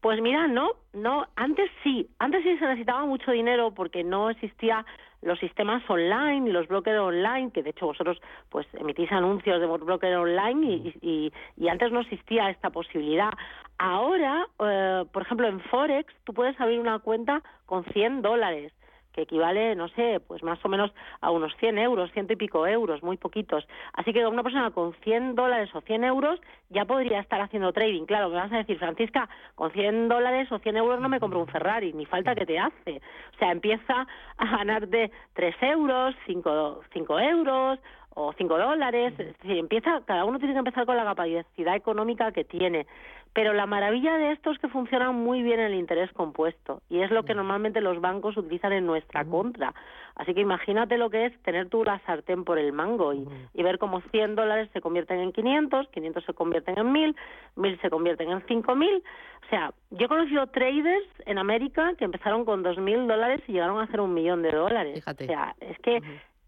[0.00, 4.86] Pues mira, no, no, antes sí, antes sí se necesitaba mucho dinero porque no existía
[5.22, 9.66] los sistemas online y los brokers online, que de hecho vosotros pues emitís anuncios de
[9.66, 13.30] brokers online y, y, antes no existía esta posibilidad.
[13.78, 18.72] Ahora, eh, por ejemplo, en Forex tú puedes abrir una cuenta con 100 dólares
[19.12, 22.66] que equivale, no sé, pues más o menos a unos 100 euros, ciento y pico
[22.66, 23.66] euros, muy poquitos.
[23.92, 28.06] Así que una persona con 100 dólares o 100 euros ya podría estar haciendo trading.
[28.06, 31.40] Claro, me vas a decir, Francisca, con 100 dólares o 100 euros no me compro
[31.40, 33.00] un Ferrari, ni falta que te hace.
[33.34, 37.78] O sea, empieza a ganarte 3 euros, 5, 5 euros
[38.14, 39.12] o 5 dólares.
[39.18, 42.86] Es decir, empieza, cada uno tiene que empezar con la capacidad económica que tiene.
[43.32, 47.12] Pero la maravilla de esto es que funciona muy bien el interés compuesto y es
[47.12, 49.72] lo que normalmente los bancos utilizan en nuestra contra.
[50.16, 53.26] Así que imagínate lo que es tener tú la sartén por el mango y,
[53.62, 57.16] ver cómo 100 dólares se convierten en 500, 500 se convierten en 1000,
[57.54, 58.96] 1000 se convierten en 5000.
[58.96, 63.78] O sea, yo he conocido traders en América que empezaron con 2000 dólares y llegaron
[63.78, 65.04] a hacer un millón de dólares.
[65.06, 66.02] O sea, es que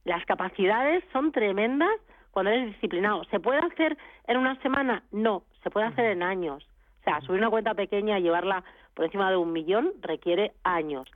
[0.05, 1.91] las capacidades son tremendas
[2.31, 3.25] cuando eres disciplinado.
[3.25, 5.03] ¿Se puede hacer en una semana?
[5.12, 6.67] No, se puede hacer en años.
[7.01, 11.09] O sea, subir una cuenta pequeña y llevarla por encima de un millón requiere años.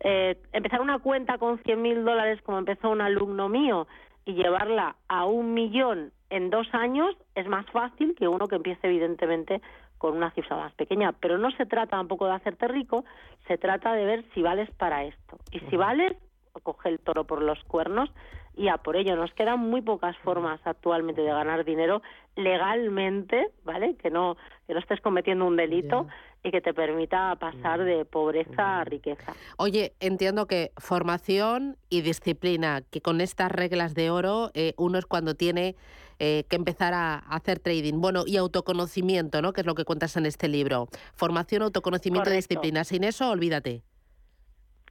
[0.00, 3.86] Eh, empezar una cuenta con 100.000 dólares como empezó un alumno mío
[4.24, 8.86] y llevarla a un millón en dos años es más fácil que uno que empiece
[8.86, 9.60] evidentemente
[9.98, 11.12] con una cifra más pequeña.
[11.12, 13.04] Pero no se trata tampoco de hacerte rico,
[13.46, 15.38] se trata de ver si vales para esto.
[15.50, 16.16] Y si vales,
[16.60, 18.10] coge el toro por los cuernos
[18.54, 22.02] y a por ello nos quedan muy pocas formas actualmente de ganar dinero
[22.36, 23.96] legalmente, ¿vale?
[23.96, 24.36] Que no
[24.66, 26.06] que no estés cometiendo un delito
[26.42, 29.34] y que te permita pasar de pobreza a riqueza.
[29.56, 35.06] Oye, entiendo que formación y disciplina, que con estas reglas de oro eh, uno es
[35.06, 35.76] cuando tiene
[36.18, 38.00] eh, que empezar a, hacer trading.
[38.00, 39.52] Bueno, y autoconocimiento, ¿no?
[39.52, 40.88] Que es lo que cuentas en este libro.
[41.14, 42.84] Formación, autoconocimiento y disciplina.
[42.84, 43.82] Sin eso, olvídate.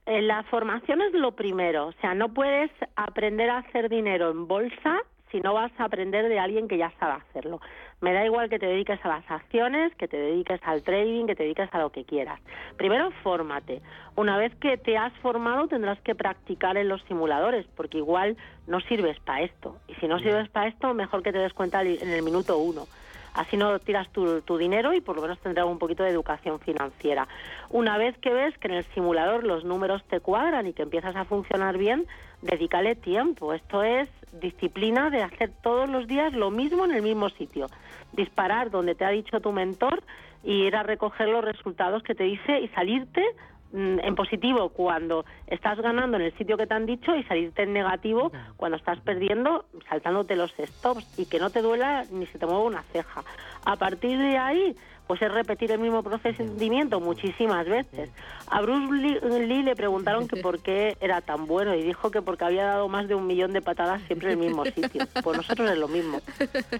[0.06, 4.48] Eh, la formación es lo primero, o sea, no puedes aprender a hacer dinero en
[4.48, 5.00] bolsa
[5.32, 7.62] si no vas a aprender de alguien que ya sabe hacerlo.
[8.02, 11.36] Me da igual que te dediques a las acciones, que te dediques al trading, que
[11.36, 12.42] te dediques a lo que quieras.
[12.78, 13.82] Primero, fórmate.
[14.16, 18.36] Una vez que te has formado, tendrás que practicar en los simuladores, porque igual
[18.68, 19.78] no sirves para esto.
[19.88, 22.88] Y si no sirves para esto, mejor que te des cuenta en el minuto uno.
[23.34, 27.28] Así no tiras tu, dinero y por lo menos tendrás un poquito de educación financiera.
[27.70, 31.16] Una vez que ves que en el simulador los números te cuadran y que empiezas
[31.16, 32.06] a funcionar bien,
[32.42, 33.54] dedícale tiempo.
[33.54, 37.68] Esto es disciplina de hacer todos los días lo mismo en el mismo sitio.
[38.14, 40.04] Disparar donde te ha dicho tu mentor
[40.44, 43.24] y ir a recoger los resultados que te dice y salirte
[43.74, 47.74] en positivo cuando estás ganando en el sitio que te han dicho y salirte en
[47.74, 52.46] negativo cuando estás perdiendo saltándote los stops y que no te duela ni se te
[52.46, 53.24] mueva una ceja.
[53.66, 54.76] A partir de ahí,
[55.12, 58.10] pues es repetir el mismo procedimiento muchísimas veces.
[58.48, 62.46] A Bruce Lee, le preguntaron que por qué era tan bueno y dijo que porque
[62.46, 65.06] había dado más de un millón de patadas siempre en el mismo sitio.
[65.22, 66.22] Pues nosotros es lo mismo.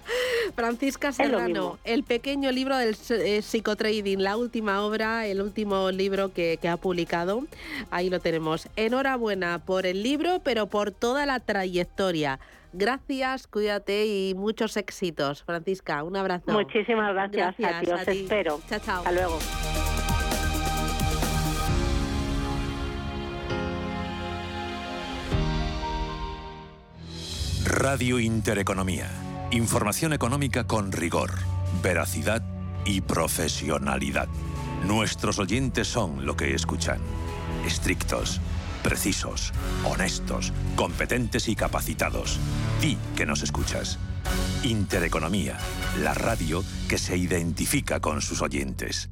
[0.56, 6.58] Francisca Serrano, el pequeño libro del eh, psicotrading, la última obra, el último libro que,
[6.58, 7.42] que ha publicado,
[7.90, 8.66] ahí lo tenemos.
[8.76, 12.40] Enhorabuena por el libro, pero por toda la trayectoria.
[12.72, 15.42] Gracias, cuídate y muchos éxitos.
[15.44, 16.52] Francisca, un abrazo.
[16.52, 18.60] Muchísimas gracias, a ti, os espero.
[18.68, 18.98] Chao, chao.
[18.98, 19.38] Hasta luego.
[27.64, 29.08] Radio Intereconomía.
[29.50, 31.30] Información económica con rigor,
[31.82, 32.42] veracidad
[32.84, 34.28] y profesionalidad.
[34.86, 36.98] Nuestros oyentes son lo que escuchan.
[37.66, 38.40] Estrictos
[38.82, 39.52] precisos,
[39.84, 42.38] honestos, competentes y capacitados.
[42.80, 43.98] Di que nos escuchas.
[44.62, 45.58] Intereconomía,
[46.02, 49.11] la radio que se identifica con sus oyentes.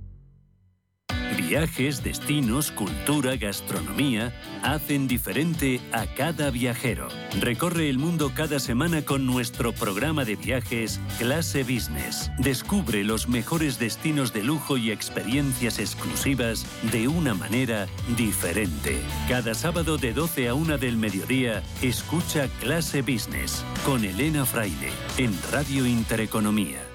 [1.36, 7.08] Viajes, destinos, cultura, gastronomía hacen diferente a cada viajero.
[7.40, 12.30] Recorre el mundo cada semana con nuestro programa de viajes Clase Business.
[12.38, 19.00] Descubre los mejores destinos de lujo y experiencias exclusivas de una manera diferente.
[19.28, 25.32] Cada sábado de 12 a 1 del mediodía, escucha Clase Business con Elena Fraile en
[25.52, 26.89] Radio Intereconomía.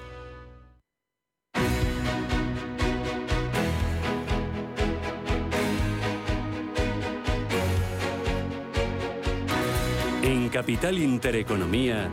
[10.56, 12.08] Capital Intereconomía,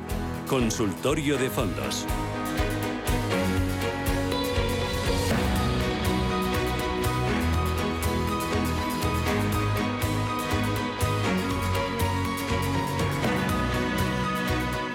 [0.50, 2.06] Consultorio de Fondos.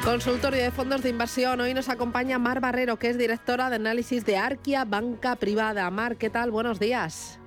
[0.04, 1.62] Consultorio de fondos de inversión.
[1.62, 5.90] Hoy nos acompaña Mar Barrero, que es directora de análisis de Arquia Banca Privada.
[5.90, 6.50] Mar, ¿qué tal?
[6.50, 7.37] Buenos días.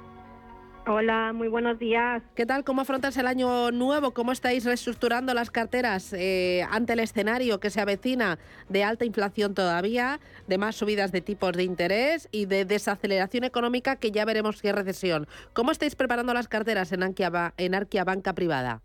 [0.88, 2.24] Hola, muy buenos días.
[2.36, 2.64] ¿Qué tal?
[2.64, 4.12] ¿Cómo afrontas el año nuevo?
[4.12, 9.54] ¿Cómo estáis reestructurando las carteras eh, ante el escenario que se avecina de alta inflación
[9.54, 14.60] todavía, de más subidas de tipos de interés y de desaceleración económica que ya veremos
[14.60, 15.28] qué recesión?
[15.54, 18.82] ¿Cómo estáis preparando las carteras en Arquia, en Arquia Banca Privada?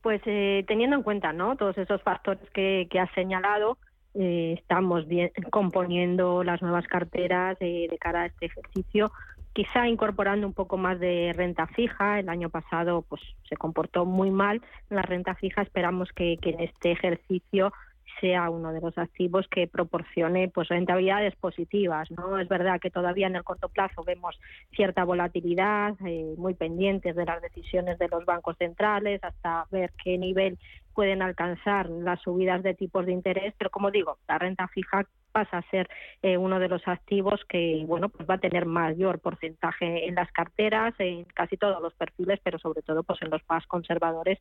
[0.00, 1.56] Pues eh, teniendo en cuenta ¿no?
[1.56, 3.76] todos esos factores que, que has señalado,
[4.14, 9.12] eh, estamos bien, componiendo las nuevas carteras de cara a este ejercicio
[9.52, 12.20] quizá incorporando un poco más de renta fija.
[12.20, 15.62] El año pasado pues se comportó muy mal la renta fija.
[15.62, 17.72] Esperamos que, en este ejercicio
[18.20, 23.26] sea uno de los activos que proporcione pues rentabilidades positivas no es verdad que todavía
[23.26, 24.38] en el corto plazo vemos
[24.76, 30.18] cierta volatilidad eh, muy pendientes de las decisiones de los bancos centrales hasta ver qué
[30.18, 30.58] nivel
[30.92, 35.58] pueden alcanzar las subidas de tipos de interés pero como digo la renta fija pasa
[35.58, 35.88] a ser
[36.22, 40.30] eh, uno de los activos que bueno pues va a tener mayor porcentaje en las
[40.32, 44.38] carteras en casi todos los perfiles pero sobre todo pues en los más conservadores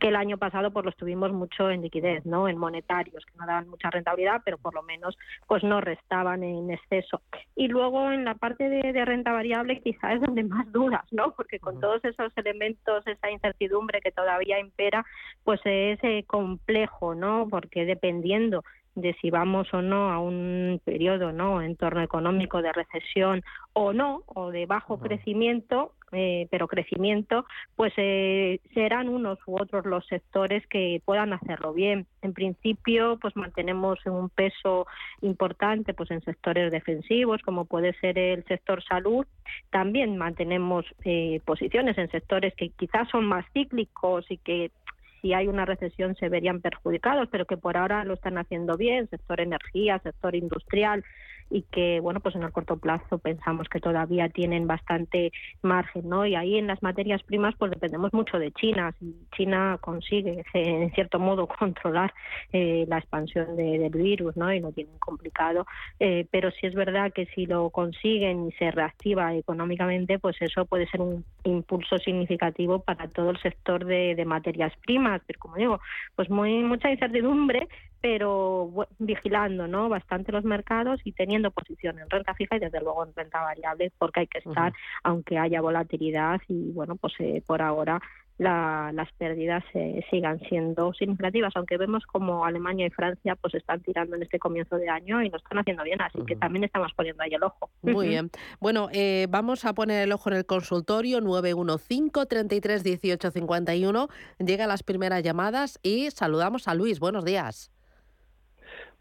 [0.00, 3.46] que el año pasado pues los tuvimos mucho en liquidez no en monetarios que no
[3.46, 7.22] daban mucha rentabilidad pero por lo menos pues no restaban en exceso.
[7.54, 11.58] Y luego en la parte de, renta variable quizás es donde más dudas no porque
[11.58, 15.04] con todos esos elementos esa incertidumbre que todavía impera
[15.44, 18.62] pues es eh, complejo no porque dependiendo
[18.94, 21.62] de si vamos o no a un periodo, ¿no?
[21.62, 28.58] Entorno económico de recesión o no, o de bajo crecimiento, eh, pero crecimiento, pues eh,
[28.74, 32.06] serán unos u otros los sectores que puedan hacerlo bien.
[32.22, 34.86] En principio, pues mantenemos un peso
[35.20, 39.24] importante pues en sectores defensivos, como puede ser el sector salud.
[39.70, 44.72] También mantenemos eh, posiciones en sectores que quizás son más cíclicos y que
[45.20, 49.08] si hay una recesión se verían perjudicados, pero que por ahora lo están haciendo bien,
[49.08, 51.04] sector energía, sector industrial,
[51.50, 55.32] y que bueno pues en el corto plazo pensamos que todavía tienen bastante
[55.62, 58.94] margen no y ahí en las materias primas pues dependemos mucho de China.
[58.98, 62.12] Si China consigue en cierto modo controlar
[62.52, 65.66] eh, la expansión del virus no y lo tienen complicado
[65.98, 70.64] eh, pero sí es verdad que si lo consiguen y se reactiva económicamente pues eso
[70.66, 75.20] puede ser un impulso significativo para todo el sector de, de materias primas.
[75.26, 75.80] Pero como digo
[76.14, 77.68] pues muy mucha incertidumbre
[78.00, 79.88] pero vigilando ¿no?
[79.88, 83.90] bastante los mercados y teniendo posición en renta fija y desde luego en renta variable
[83.96, 88.00] porque hay que estar aunque haya volatilidad y bueno pues eh, por ahora
[88.40, 94.16] las pérdidas eh, sigan siendo significativas, aunque vemos como Alemania y Francia pues están tirando
[94.16, 97.22] en este comienzo de año y lo están haciendo bien, así que también estamos poniendo
[97.22, 97.68] ahí el ojo.
[97.82, 98.30] Muy bien.
[98.58, 104.08] Bueno, eh, vamos a poner el ojo en el consultorio 915 33 18 51.
[104.38, 106.98] Llegan las primeras llamadas y saludamos a Luis.
[106.98, 107.70] Buenos días.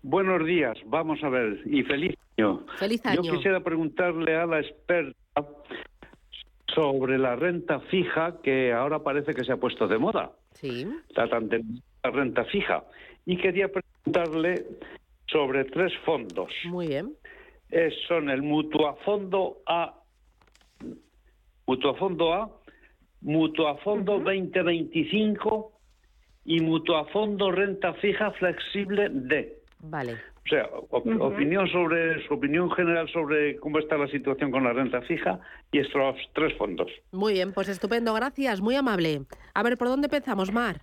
[0.02, 2.66] Buenos días, vamos a ver, y feliz año.
[2.78, 3.22] Feliz año.
[3.22, 5.46] Yo quisiera preguntarle a la experta
[6.74, 10.32] sobre la renta fija que ahora parece que se ha puesto de moda.
[10.54, 10.88] Sí.
[11.16, 12.86] La, la renta fija.
[13.26, 14.66] Y quería preguntarle
[15.28, 16.52] sobre tres fondos.
[16.66, 17.14] Muy bien.
[18.08, 19.96] son el Mutuafondo A,
[21.68, 22.50] Mutuafondo A,
[23.22, 25.74] Mutuafondo 2025
[26.46, 29.59] y Mutuafondo Renta Fija Flexible D.
[29.80, 30.18] Vale.
[30.46, 30.68] O sea,
[31.20, 35.40] opinión sobre su opinión general sobre cómo está la situación con la renta fija
[35.72, 36.92] y estos tres fondos.
[37.12, 39.22] Muy bien, pues estupendo, gracias, muy amable.
[39.54, 40.82] A ver, ¿por dónde empezamos, Mar?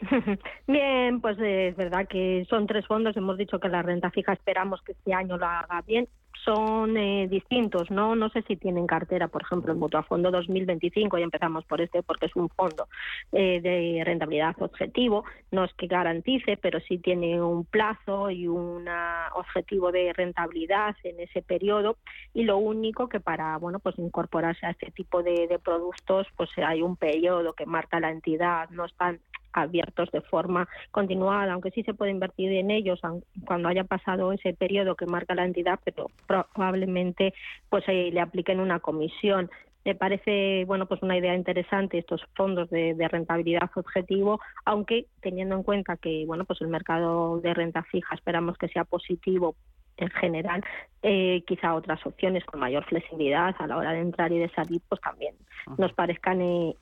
[0.66, 3.16] Bien, pues es verdad que son tres fondos.
[3.16, 6.08] Hemos dicho que la renta fija esperamos que este año lo haga bien
[6.44, 8.14] son eh, distintos, ¿no?
[8.14, 12.26] No sé si tienen cartera, por ejemplo, el Fondo 2025, y empezamos por este porque
[12.26, 12.88] es un fondo
[13.32, 18.88] eh, de rentabilidad objetivo, no es que garantice, pero sí tiene un plazo y un
[19.34, 21.96] objetivo de rentabilidad en ese periodo
[22.34, 26.50] y lo único que para, bueno, pues incorporarse a este tipo de, de productos, pues
[26.58, 29.20] hay un periodo que marca la entidad, no están
[29.52, 33.00] abiertos de forma continuada, aunque sí se puede invertir en ellos
[33.44, 37.34] cuando haya pasado ese periodo que marca la entidad, pero probablemente
[37.68, 39.50] pues eh, le apliquen una comisión.
[39.84, 45.56] Me parece bueno pues una idea interesante estos fondos de, de, rentabilidad objetivo, aunque teniendo
[45.56, 49.56] en cuenta que bueno pues el mercado de renta fija esperamos que sea positivo
[50.02, 50.62] en general,
[51.02, 54.80] eh, quizá otras opciones con mayor flexibilidad a la hora de entrar y de salir,
[54.88, 55.34] pues también
[55.78, 56.76] nos parezcan eh,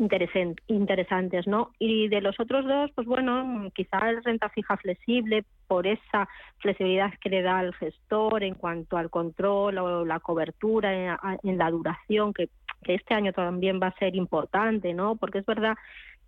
[0.68, 1.70] interesantes, ¿no?
[1.78, 7.12] Y de los otros dos, pues bueno, quizá el renta fija flexible por esa flexibilidad
[7.20, 12.32] que le da al gestor en cuanto al control o la cobertura en, la duración,
[12.32, 12.48] que,
[12.82, 15.16] que este año también va a ser importante, ¿no?
[15.16, 15.76] Porque es verdad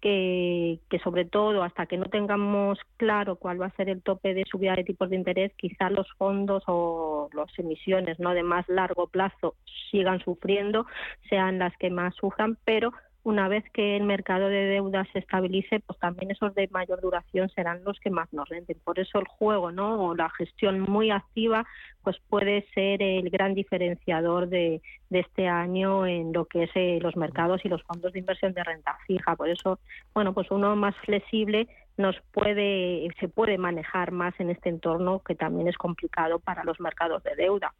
[0.02, 4.44] que, sobre todo hasta que no tengamos claro cuál va a ser el tope de
[4.44, 9.06] subida de tipos de interés, quizás los fondos o las emisiones no de más largo
[9.06, 9.54] plazo
[9.90, 10.86] sigan sufriendo,
[11.30, 12.92] sean las que más sufran, pero
[13.24, 17.48] una vez que el mercado de deuda se estabilice, pues también esos de mayor duración
[17.50, 18.78] serán los que más nos renten.
[18.82, 20.02] Por eso el juego, ¿no?
[20.02, 21.64] O la gestión muy activa,
[22.02, 27.16] pues puede ser el gran diferenciador de, este año en lo que es eh, los
[27.16, 29.36] mercados y los fondos de inversión de renta fija.
[29.36, 29.78] Por eso,
[30.14, 31.68] bueno, pues uno más flexible
[31.98, 36.80] nos puede, se puede manejar más en este entorno que también es complicado para los
[36.80, 37.74] mercados de deuda.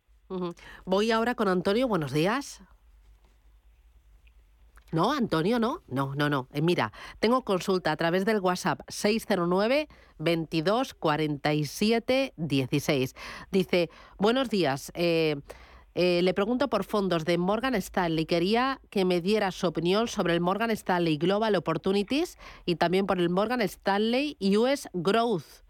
[0.85, 1.89] Voy ahora con Antonio.
[1.89, 2.63] Buenos días.
[4.93, 5.83] No, Antonio, no.
[5.89, 6.49] No, no, no.
[6.53, 9.89] Eh, mira, tengo consulta a través del WhatsApp 609
[10.19, 13.15] 22 47 16.
[13.51, 14.93] Dice, buenos días.
[14.95, 15.37] Eh,
[15.95, 18.27] eh, le pregunto por fondos de Morgan Stanley.
[18.27, 23.19] Quería que me diera su opinión sobre el Morgan Stanley Global Opportunities y también por
[23.19, 25.63] el Morgan Stanley US Growth.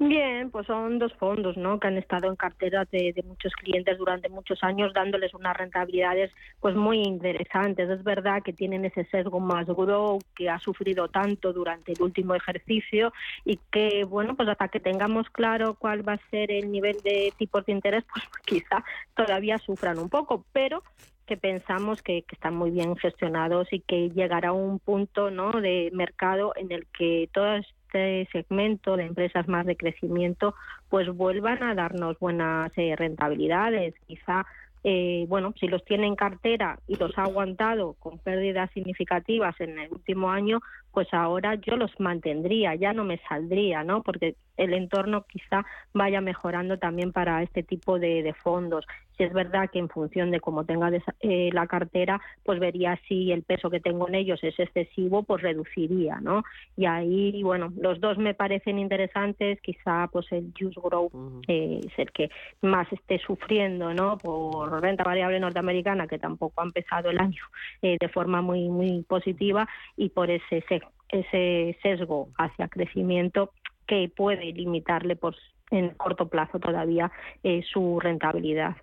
[0.00, 1.80] Bien, pues son dos fondos ¿no?
[1.80, 6.30] que han estado en carteras de, muchos clientes durante muchos años, dándoles unas rentabilidades
[6.60, 7.90] pues muy interesantes.
[7.90, 12.36] Es verdad que tienen ese sesgo más grow que ha sufrido tanto durante el último
[12.36, 13.12] ejercicio
[13.44, 17.32] y que, bueno, pues hasta que tengamos claro cuál va a ser el nivel de
[17.36, 18.84] tipos de interés, pues quizá
[19.16, 20.84] todavía sufran un poco, pero
[21.26, 25.50] que pensamos que, que, están muy bien gestionados y que llegará un punto ¿no?
[25.50, 30.54] de mercado en el que todas este segmento de empresas más de crecimiento
[30.88, 33.94] pues vuelvan a darnos buenas eh, rentabilidades.
[34.06, 34.46] Quizá,
[34.84, 39.78] eh, bueno, si los tiene en cartera y los ha aguantado con pérdidas significativas en
[39.78, 40.60] el último año,
[40.92, 44.02] pues ahora yo los mantendría, ya no me saldría, ¿no?
[44.02, 45.64] Porque el entorno quizá
[45.94, 48.86] vaya mejorando también para este tipo de, fondos.
[49.18, 50.90] Si es verdad que en función de cómo tenga
[51.20, 55.42] eh, la cartera, pues vería si el peso que tengo en ellos es excesivo, pues
[55.42, 56.44] reduciría, ¿no?
[56.76, 61.12] Y ahí, bueno, los dos me parecen interesantes, quizá pues el Juice Growth
[61.48, 62.30] eh, es el que
[62.62, 64.18] más esté sufriendo, ¿no?
[64.18, 67.42] Por renta variable norteamericana, que tampoco ha empezado el año
[67.82, 70.64] eh, de forma muy, muy positiva, y por ese,
[71.08, 73.50] ese sesgo hacia crecimiento
[73.84, 75.34] que puede limitarle por
[75.70, 77.10] en corto plazo todavía
[77.42, 78.76] eh, su rentabilidad.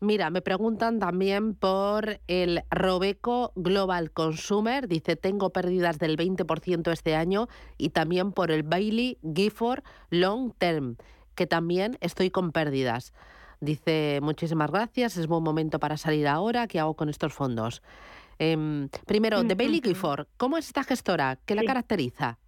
[0.00, 4.88] Mira, me preguntan también por el Robeco Global Consumer.
[4.88, 10.96] Dice, tengo pérdidas del 20% este año y también por el Bailey Gifford Long Term,
[11.34, 13.12] que también estoy con pérdidas.
[13.60, 16.66] Dice, muchísimas gracias, es buen momento para salir ahora.
[16.66, 17.82] ¿Qué hago con estos fondos?
[18.38, 21.38] Em, primero, de Bailey Gifford, ¿cómo es esta gestora?
[21.46, 22.38] ¿Qué la caracteriza?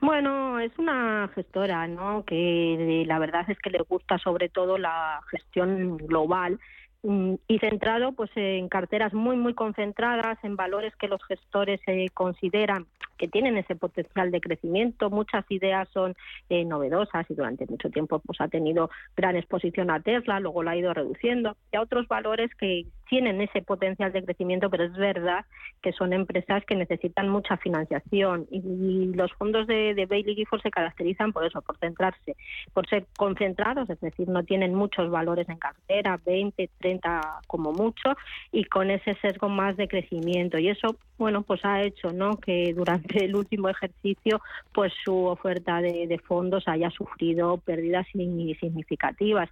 [0.00, 2.24] Bueno, es una gestora, ¿no?
[2.24, 6.60] Que la verdad es que le gusta sobre todo la gestión global
[7.02, 12.08] mm, y centrado pues en carteras muy muy concentradas en valores que los gestores eh,
[12.12, 12.86] consideran
[13.16, 15.10] que tienen ese potencial de crecimiento.
[15.10, 16.14] Muchas ideas son
[16.48, 20.72] eh, novedosas y durante mucho tiempo pues ha tenido gran exposición a Tesla, luego la
[20.72, 21.56] ha ido reduciendo.
[21.72, 25.44] Y a otros valores que tienen ese potencial de crecimiento, pero es verdad
[25.82, 30.70] que son empresas que necesitan mucha financiación y, los fondos de, de Bailey Gifford se
[30.70, 32.36] caracterizan por eso, por centrarse,
[32.72, 38.16] por ser concentrados, es decir, no tienen muchos valores en cartera, 20, 30 como mucho,
[38.52, 40.58] y con ese sesgo más de crecimiento.
[40.58, 42.36] Y eso, bueno, pues ha hecho ¿no?
[42.36, 44.40] que durante el último ejercicio
[44.72, 49.48] pues su oferta de, fondos haya sufrido pérdidas significativas.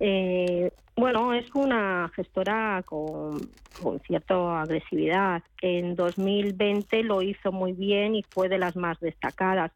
[0.00, 3.38] Eh, bueno, es una gestora con,
[3.80, 5.42] con cierta agresividad.
[5.62, 9.72] En 2020 lo hizo muy bien y fue de las más destacadas.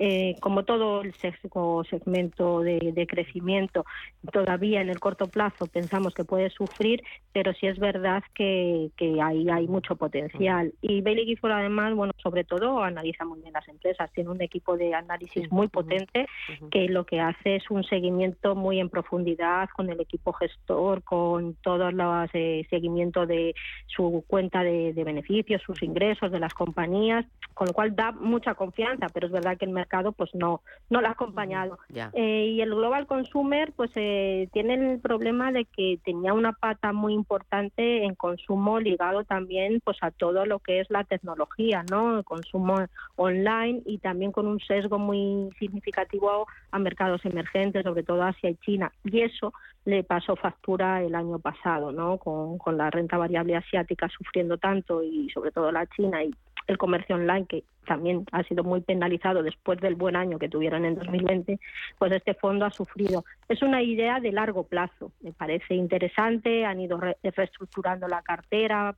[0.00, 3.84] Eh, como todo el segmento de, crecimiento,
[4.32, 9.22] todavía en el corto plazo pensamos que puede sufrir, pero sí es verdad que, que
[9.22, 10.72] ahí hay mucho potencial.
[10.82, 14.76] Y Bailey Gifford, además, bueno, sobre todo analiza muy bien las empresas, tiene un equipo
[14.76, 16.26] de análisis muy potente
[16.72, 21.54] que lo que hace es un seguimiento muy en profundidad con el equipo gestor, con
[21.62, 22.00] todo el
[22.32, 23.54] eh, seguimiento de
[23.86, 27.24] su cuenta de, de beneficios, sus ingresos de las compañías,
[27.54, 31.00] con lo cual da mucha confianza, pero es verdad que el mercado pues no no
[31.00, 31.78] lo ha acompañado.
[32.12, 36.92] Eh, y el Global Consumer pues eh, tiene el problema de que tenía una pata
[36.92, 42.18] muy importante en consumo ligado también pues a todo lo que es la tecnología, ¿no?
[42.18, 42.76] El consumo
[43.16, 48.56] online y también con un sesgo muy significativo a mercados emergentes, sobre todo Asia y
[48.56, 48.92] China.
[49.04, 49.52] Y eso
[49.84, 52.18] le pasó factura el año pasado, ¿no?
[52.18, 56.30] Con, con la renta variable asiática sufriendo tanto y sobre todo la China y
[56.66, 60.84] el comercio online, que también ha sido muy penalizado después del buen año que tuvieron
[60.84, 61.58] en 2020,
[61.98, 63.24] pues este fondo ha sufrido.
[63.48, 68.94] Es una idea de largo plazo, me parece interesante, han ido reestructurando la cartera,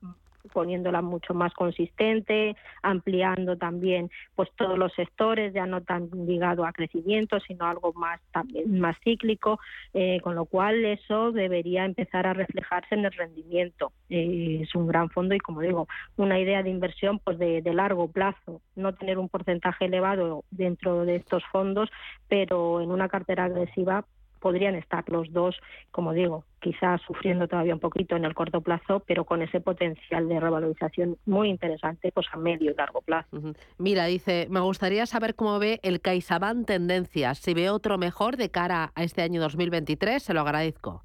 [0.47, 6.73] poniéndola mucho más consistente, ampliando también pues todos los sectores, ya no tan ligado a
[6.73, 9.59] crecimiento, sino algo más también más cíclico,
[9.95, 13.93] eh, con lo cual eso debería empezar a reflejarse en el rendimiento.
[14.09, 17.75] Eh, es un gran fondo y como digo, una idea de inversión pues de, de
[17.75, 21.91] largo plazo, no tener un porcentaje elevado dentro de estos fondos,
[22.29, 24.05] pero en una cartera agresiva
[24.47, 25.57] podrían estar los dos,
[25.91, 30.29] como digo, quizás sufriendo todavía un poquito en el corto plazo, pero con ese potencial
[30.29, 33.41] de revalorización muy interesante pues a medio y largo plazo.
[33.79, 38.49] Mira, dice, me gustaría saber cómo ve el CaixaBank Tendencias, si ve otro mejor de
[38.53, 41.03] cara a este año 2023, se lo agradezco.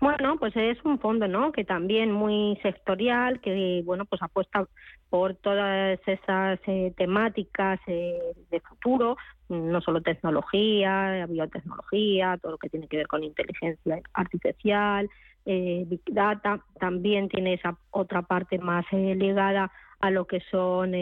[0.00, 1.52] Bueno, pues es un fondo, ¿no?
[1.52, 4.66] Que también muy sectorial, que bueno, pues apuesta
[5.10, 8.18] por todas esas eh, temáticas eh,
[8.50, 9.16] de futuro,
[9.48, 15.08] no solo tecnología, biotecnología, todo lo que tiene que ver con inteligencia artificial,
[15.46, 20.92] eh, big data, también tiene esa otra parte más ligada a lo que son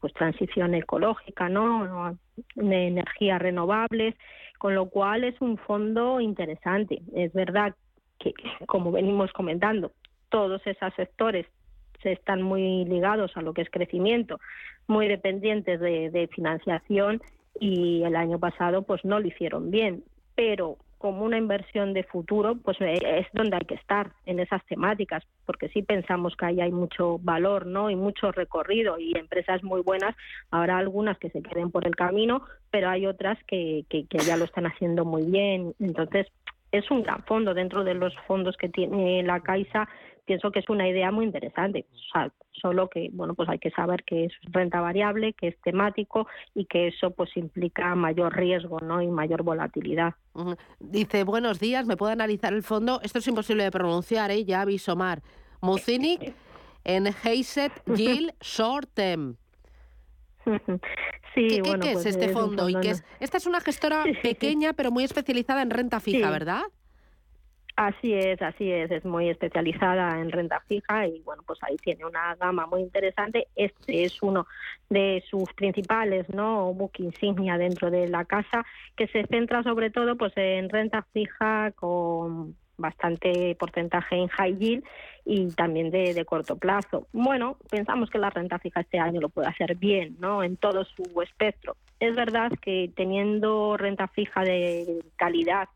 [0.00, 2.18] pues transición ecológica, ¿no?
[2.56, 4.14] Energías renovables
[4.58, 7.02] con lo cual es un fondo interesante.
[7.14, 7.74] Es verdad
[8.18, 8.32] que,
[8.66, 9.92] como venimos comentando,
[10.28, 11.46] todos esos sectores
[12.02, 14.38] se están muy ligados a lo que es crecimiento,
[14.86, 17.20] muy dependientes de, de financiación
[17.58, 20.04] y el año pasado pues no lo hicieron bien,
[20.34, 24.64] pero como una inversión de futuro, pues eh, es donde hay que estar en esas
[24.66, 27.90] temáticas, porque sí pensamos que ahí hay mucho valor, ¿no?
[27.90, 30.14] Y mucho recorrido y empresas muy buenas.
[30.50, 34.36] Habrá algunas que se queden por el camino, pero hay otras que, que, que ya
[34.36, 35.74] lo están haciendo muy bien.
[35.80, 36.26] Entonces,
[36.72, 39.88] es un gran fondo dentro de los fondos que tiene la Caixa
[40.26, 41.86] pienso que es una idea muy interesante.
[42.60, 46.66] solo que, bueno, pues hay que saber que es renta variable, que es temático y
[46.66, 49.00] que eso pues implica mayor riesgo, ¿no?
[49.00, 50.14] Y mayor volatilidad.
[50.80, 53.00] Dice, buenos días, ¿me puede analizar el fondo?
[53.02, 54.44] Esto es imposible de pronunciar, ¿eh?
[54.44, 55.22] Ya aviso Mar.
[55.60, 56.34] Mucinic
[56.84, 59.36] en Heiset Yield Short Term.
[61.34, 62.68] Sí, ¿Qué, bueno, es pues este fondo?
[62.68, 63.04] ¿Y qué es?
[63.20, 66.62] Esta es una gestora pequeña, pero muy especializada en renta fija, ¿verdad?
[67.76, 72.06] Así es, así es, es muy especializada en renta fija y bueno, pues ahí tiene
[72.06, 73.48] una gama muy interesante.
[73.54, 74.46] Este es uno
[74.88, 76.72] de sus principales, ¿no?
[76.72, 78.64] Book insignia dentro de la casa,
[78.96, 84.84] que se centra sobre todo pues en renta fija con bastante porcentaje en high yield
[85.26, 87.06] y también de, de, corto plazo.
[87.12, 90.42] Bueno, pensamos que la renta fija este año lo puede hacer bien, ¿no?
[90.42, 91.76] En todo su espectro.
[92.00, 95.68] Es verdad que teniendo renta fija de calidad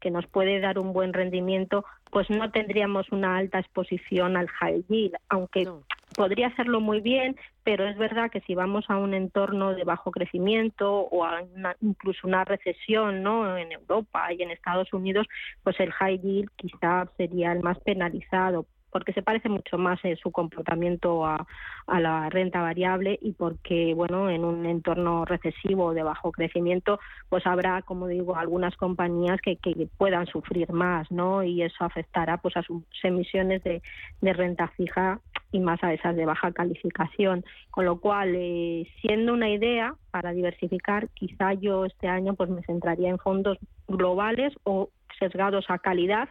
[0.00, 4.84] que nos puede dar un buen rendimiento, pues no tendríamos una alta exposición al high
[4.88, 5.68] yield, aunque
[6.14, 10.10] podría hacerlo muy bien, pero es verdad que si vamos a un entorno de bajo
[10.10, 11.42] crecimiento o a
[11.80, 13.56] incluso una recesión ¿no?
[13.56, 15.26] en Europa y en Estados Unidos,
[15.62, 18.66] pues el high yield quizá sería el más penalizado
[18.98, 21.46] porque se parece mucho más en su comportamiento a,
[21.86, 27.82] la renta variable y porque, bueno, en un entorno recesivo de bajo crecimiento, pues habrá,
[27.82, 31.44] como digo, algunas compañías que, que puedan sufrir más, ¿no?
[31.44, 33.82] Y eso afectará pues a sus emisiones de,
[34.20, 35.20] de renta fija
[35.52, 37.44] y más a esas de baja calificación.
[37.70, 42.62] Con lo cual, eh, siendo una idea para diversificar, quizá yo este año pues me
[42.62, 44.90] centraría en fondos globales o
[45.20, 46.28] sesgados a calidad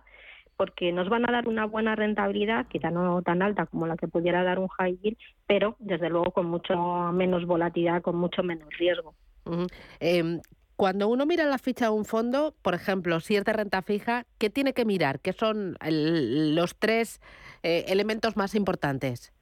[0.58, 4.08] porque nos van a dar una buena rentabilidad, quizá no tan alta como la que
[4.08, 6.76] pudiera dar un high yield, pero desde luego con mucho
[7.14, 9.14] menos volatilidad, con mucho menos riesgo.
[10.78, 14.26] Cuando uno mira la ficha de un fondo, por ejemplo, si es de renta fija,
[14.38, 15.20] ¿qué tiene que mirar?
[15.20, 17.20] ¿Qué son los tres
[17.64, 19.34] eh, elementos más importantes?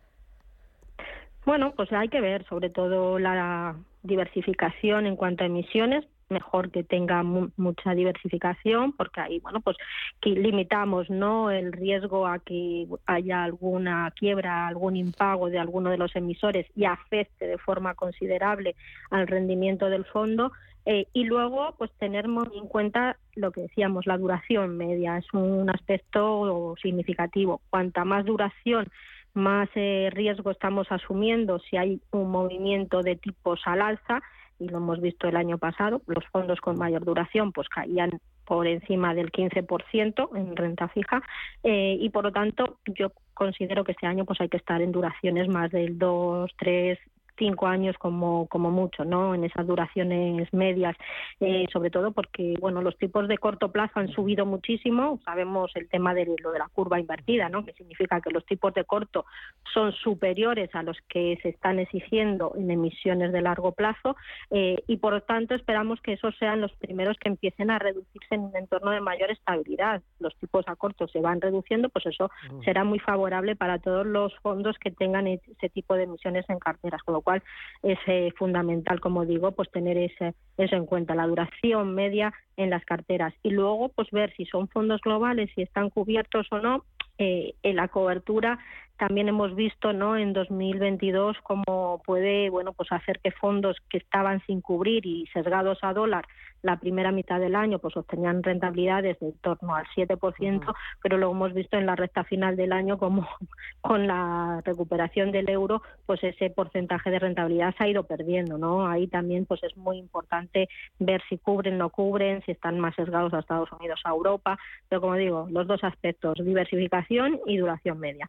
[1.46, 6.84] Bueno, pues hay que ver sobre todo la diversificación en cuanto a emisiones, mejor que
[6.84, 9.78] tenga mucha diversificación porque ahí bueno pues
[10.20, 15.98] que limitamos no el riesgo a que haya alguna quiebra algún impago de alguno de
[15.98, 18.76] los emisores y afecte de forma considerable
[19.12, 20.52] al rendimiento del fondo
[20.86, 25.70] eh, y luego, pues tener en cuenta lo que decíamos, la duración media es un
[25.70, 27.62] aspecto significativo.
[27.72, 28.88] Cuanta más duración,
[29.34, 34.22] más eh, riesgo estamos asumiendo si hay un movimiento de tipos al alza,
[34.60, 38.68] y lo hemos visto el año pasado, los fondos con mayor duración pues caían por
[38.68, 41.22] encima del 15% en renta fija
[41.64, 44.92] eh, y por lo tanto yo considero que este año pues hay que estar en
[44.92, 47.00] duraciones más del 2, 3,
[47.38, 49.36] cinco años como, como mucho, ¿no?
[49.36, 50.96] En esas duraciones medias,
[51.40, 55.20] eh, sobre todo porque, bueno, los tipos de corto plazo han subido muchísimo.
[55.26, 57.66] Sabemos el tema de lo de la curva invertida, ¿no?
[57.66, 59.26] Que significa que los tipos de corto
[59.74, 64.16] son superiores a los que se están exigiendo en emisiones de largo plazo
[64.52, 68.36] eh, y, por lo tanto, esperamos que esos sean los primeros que empiecen a reducirse
[68.36, 70.02] en un entorno de mayor estabilidad.
[70.20, 72.30] Los tipos a corto se van reduciendo, pues eso
[72.64, 77.02] será muy favorable para todos los fondos que tengan ese tipo de emisiones en carteras,
[77.26, 77.44] cual
[77.84, 82.70] es eh, fundamental, como digo, pues tener ese, eso en cuenta, la duración media en
[82.70, 83.34] las carteras.
[83.44, 86.86] Y luego pues ver si son fondos globales, si están cubiertos o no
[87.18, 88.60] eh, en la cobertura
[88.98, 94.42] también hemos visto no en 2022 cómo puede bueno pues hacer que fondos que estaban
[94.46, 96.26] sin cubrir y sesgados a dólar
[96.66, 101.54] la primera mitad del año pues obtenían rentabilidades de torno al 7%, pero lo hemos
[101.54, 103.28] visto en la recta final del año como
[103.82, 108.88] con la recuperación del euro, pues ese porcentaje de rentabilidad se ha ido perdiendo, ¿no?
[108.88, 110.68] Ahí también pues es muy importante
[110.98, 114.58] ver si cubren, no cubren, si están más sesgados a Estados Unidos, a Europa,
[114.90, 118.28] pero como digo, los dos aspectos, diversificación y duración media.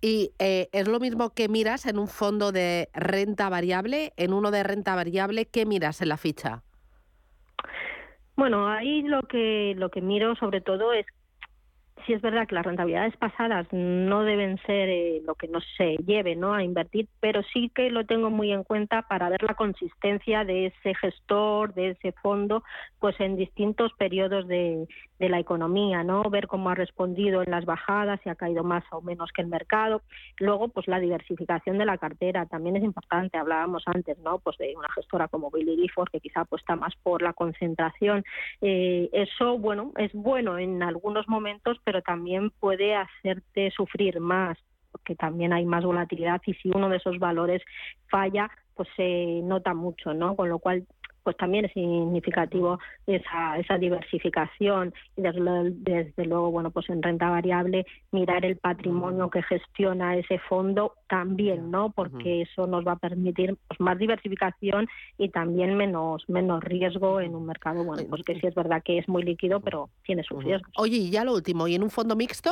[0.00, 4.50] Y eh, es lo mismo que miras en un fondo de renta variable, en uno
[4.50, 6.62] de renta variable, ¿qué miras en la ficha?
[8.36, 11.04] Bueno, ahí lo que lo que miro sobre todo es
[12.06, 15.96] si es verdad que las rentabilidades pasadas no deben ser eh, lo que no se
[15.98, 16.54] lleve ¿no?
[16.54, 20.66] a invertir, pero sí que lo tengo muy en cuenta para ver la consistencia de
[20.66, 22.62] ese gestor, de ese fondo,
[22.98, 24.86] pues en distintos periodos de,
[25.20, 26.22] de la economía, ¿no?
[26.30, 29.48] Ver cómo ha respondido en las bajadas, si ha caído más o menos que el
[29.48, 30.00] mercado.
[30.38, 33.36] Luego, pues la diversificación de la cartera también es importante.
[33.36, 34.38] Hablábamos antes, ¿no?
[34.38, 38.24] Pues de una gestora como Billy Gifford, que quizá apuesta más por la concentración.
[38.62, 44.56] Eh, eso, bueno, es bueno en algunos momentos, pero también puede hacerte sufrir más
[44.92, 47.62] porque también hay más volatilidad y si uno de esos valores
[48.08, 50.36] falla, pues se nota mucho, ¿no?
[50.36, 50.86] Con lo cual
[51.22, 57.86] pues también es significativo esa, esa diversificación y desde, luego, bueno, pues en renta variable
[58.12, 61.90] mirar el patrimonio que gestiona ese fondo también, ¿no?
[61.90, 67.34] Porque eso nos va a permitir pues, más diversificación y también menos menos riesgo en
[67.34, 70.42] un mercado, bueno, pues que sí es verdad que es muy líquido, pero tiene sus
[70.42, 70.72] riesgos.
[70.76, 72.50] Oye, y ya lo último, ¿y en un fondo mixto?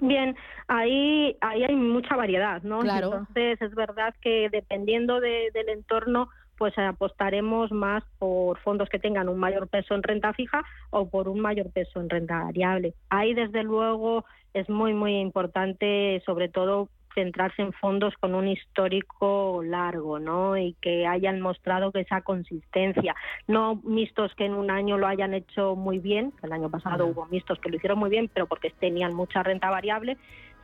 [0.00, 2.82] Bien, ahí, ahí hay mucha variedad, ¿no?
[2.82, 6.28] Entonces es verdad que dependiendo del entorno,
[6.58, 11.28] pues apostaremos más por fondos que tengan un mayor peso en renta fija o por
[11.28, 12.94] un mayor peso en renta variable.
[13.10, 19.62] Ahí, desde luego, es muy, muy importante, sobre todo, centrarse en fondos con un histórico
[19.64, 20.56] largo, ¿no?
[20.58, 23.14] Y que hayan mostrado que esa consistencia,
[23.46, 27.26] no mixtos que en un año lo hayan hecho muy bien, el año pasado hubo
[27.26, 30.16] mixtos que lo hicieron muy bien, pero porque tenían mucha renta variable,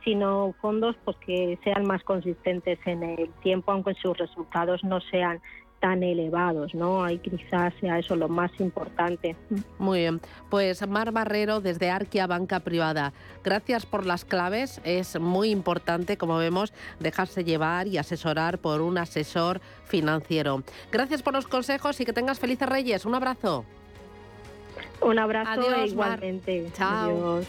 [0.03, 5.39] sino fondos pues que sean más consistentes en el tiempo, aunque sus resultados no sean
[5.81, 7.03] tan elevados, ¿no?
[7.03, 9.35] Ahí quizás sea eso lo más importante.
[9.79, 10.21] Muy bien.
[10.49, 13.11] Pues Mar Barrero desde Arquia Banca Privada.
[13.43, 14.79] Gracias por las claves.
[14.85, 20.63] Es muy importante, como vemos, dejarse llevar y asesorar por un asesor financiero.
[20.91, 23.05] Gracias por los consejos y que tengas felices Reyes.
[23.05, 23.65] Un abrazo.
[25.01, 26.69] Un abrazo igualmente.
[26.77, 27.41] Chao.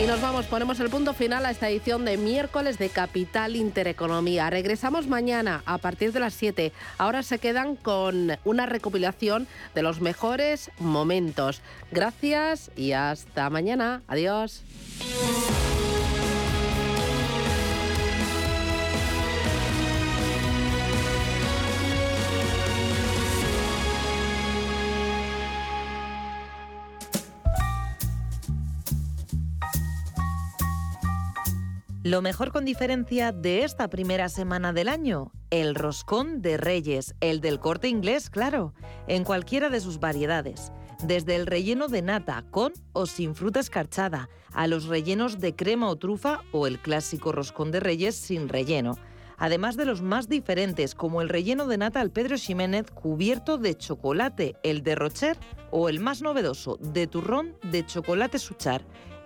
[0.00, 4.48] Y nos vamos, ponemos el punto final a esta edición de miércoles de Capital Intereconomía.
[4.48, 6.72] Regresamos mañana a partir de las 7.
[6.98, 11.62] Ahora se quedan con una recopilación de los mejores momentos.
[11.90, 14.02] Gracias y hasta mañana.
[14.06, 14.62] Adiós.
[32.04, 37.40] Lo mejor con diferencia de esta primera semana del año, el roscón de Reyes, el
[37.40, 38.72] del corte inglés, claro,
[39.08, 40.70] en cualquiera de sus variedades.
[41.02, 45.88] Desde el relleno de nata, con o sin fruta escarchada, a los rellenos de crema
[45.88, 48.94] o trufa o el clásico roscón de Reyes sin relleno.
[49.36, 53.76] Además de los más diferentes, como el relleno de nata al Pedro Ximénez cubierto de
[53.76, 55.36] chocolate, el de Rocher,
[55.72, 58.84] o el más novedoso, de turrón de chocolate suchar.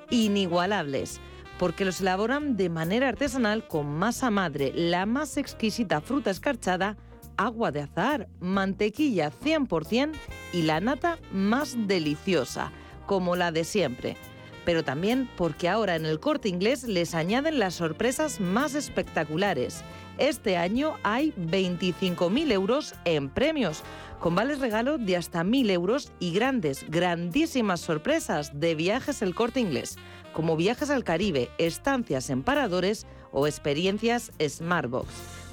[0.08, 1.20] Inigualables
[1.58, 6.96] porque los elaboran de manera artesanal con masa madre, la más exquisita fruta escarchada,
[7.36, 10.12] agua de azahar, mantequilla 100%
[10.52, 12.72] y la nata más deliciosa,
[13.06, 14.16] como la de siempre.
[14.64, 19.82] Pero también porque ahora en el corte inglés les añaden las sorpresas más espectaculares.
[20.18, 23.82] Este año hay 25.000 euros en premios,
[24.20, 29.58] con vales regalo de hasta 1.000 euros y grandes, grandísimas sorpresas de viajes el corte
[29.58, 29.96] inglés
[30.32, 35.08] como viajes al Caribe, estancias en paradores o experiencias Smartbox.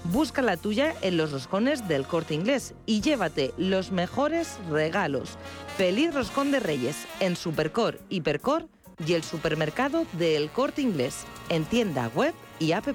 [0.05, 5.37] Busca la tuya en los roscones del corte inglés y llévate los mejores regalos.
[5.77, 8.67] Feliz Roscón de Reyes en Supercor, Hipercor
[9.05, 12.87] y el supermercado del corte inglés en tienda web y app.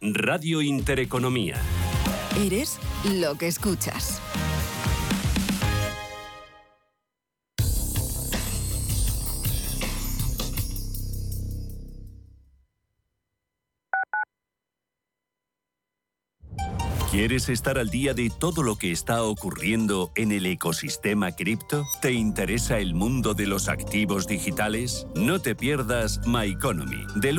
[0.00, 1.56] Radio Intereconomía.
[2.36, 2.78] Eres
[3.18, 4.20] lo que escuchas.
[17.10, 21.86] ¿Quieres estar al día de todo lo que está ocurriendo en el ecosistema cripto?
[22.02, 25.06] ¿Te interesa el mundo de los activos digitales?
[25.14, 27.38] No te pierdas My Economy, de lunes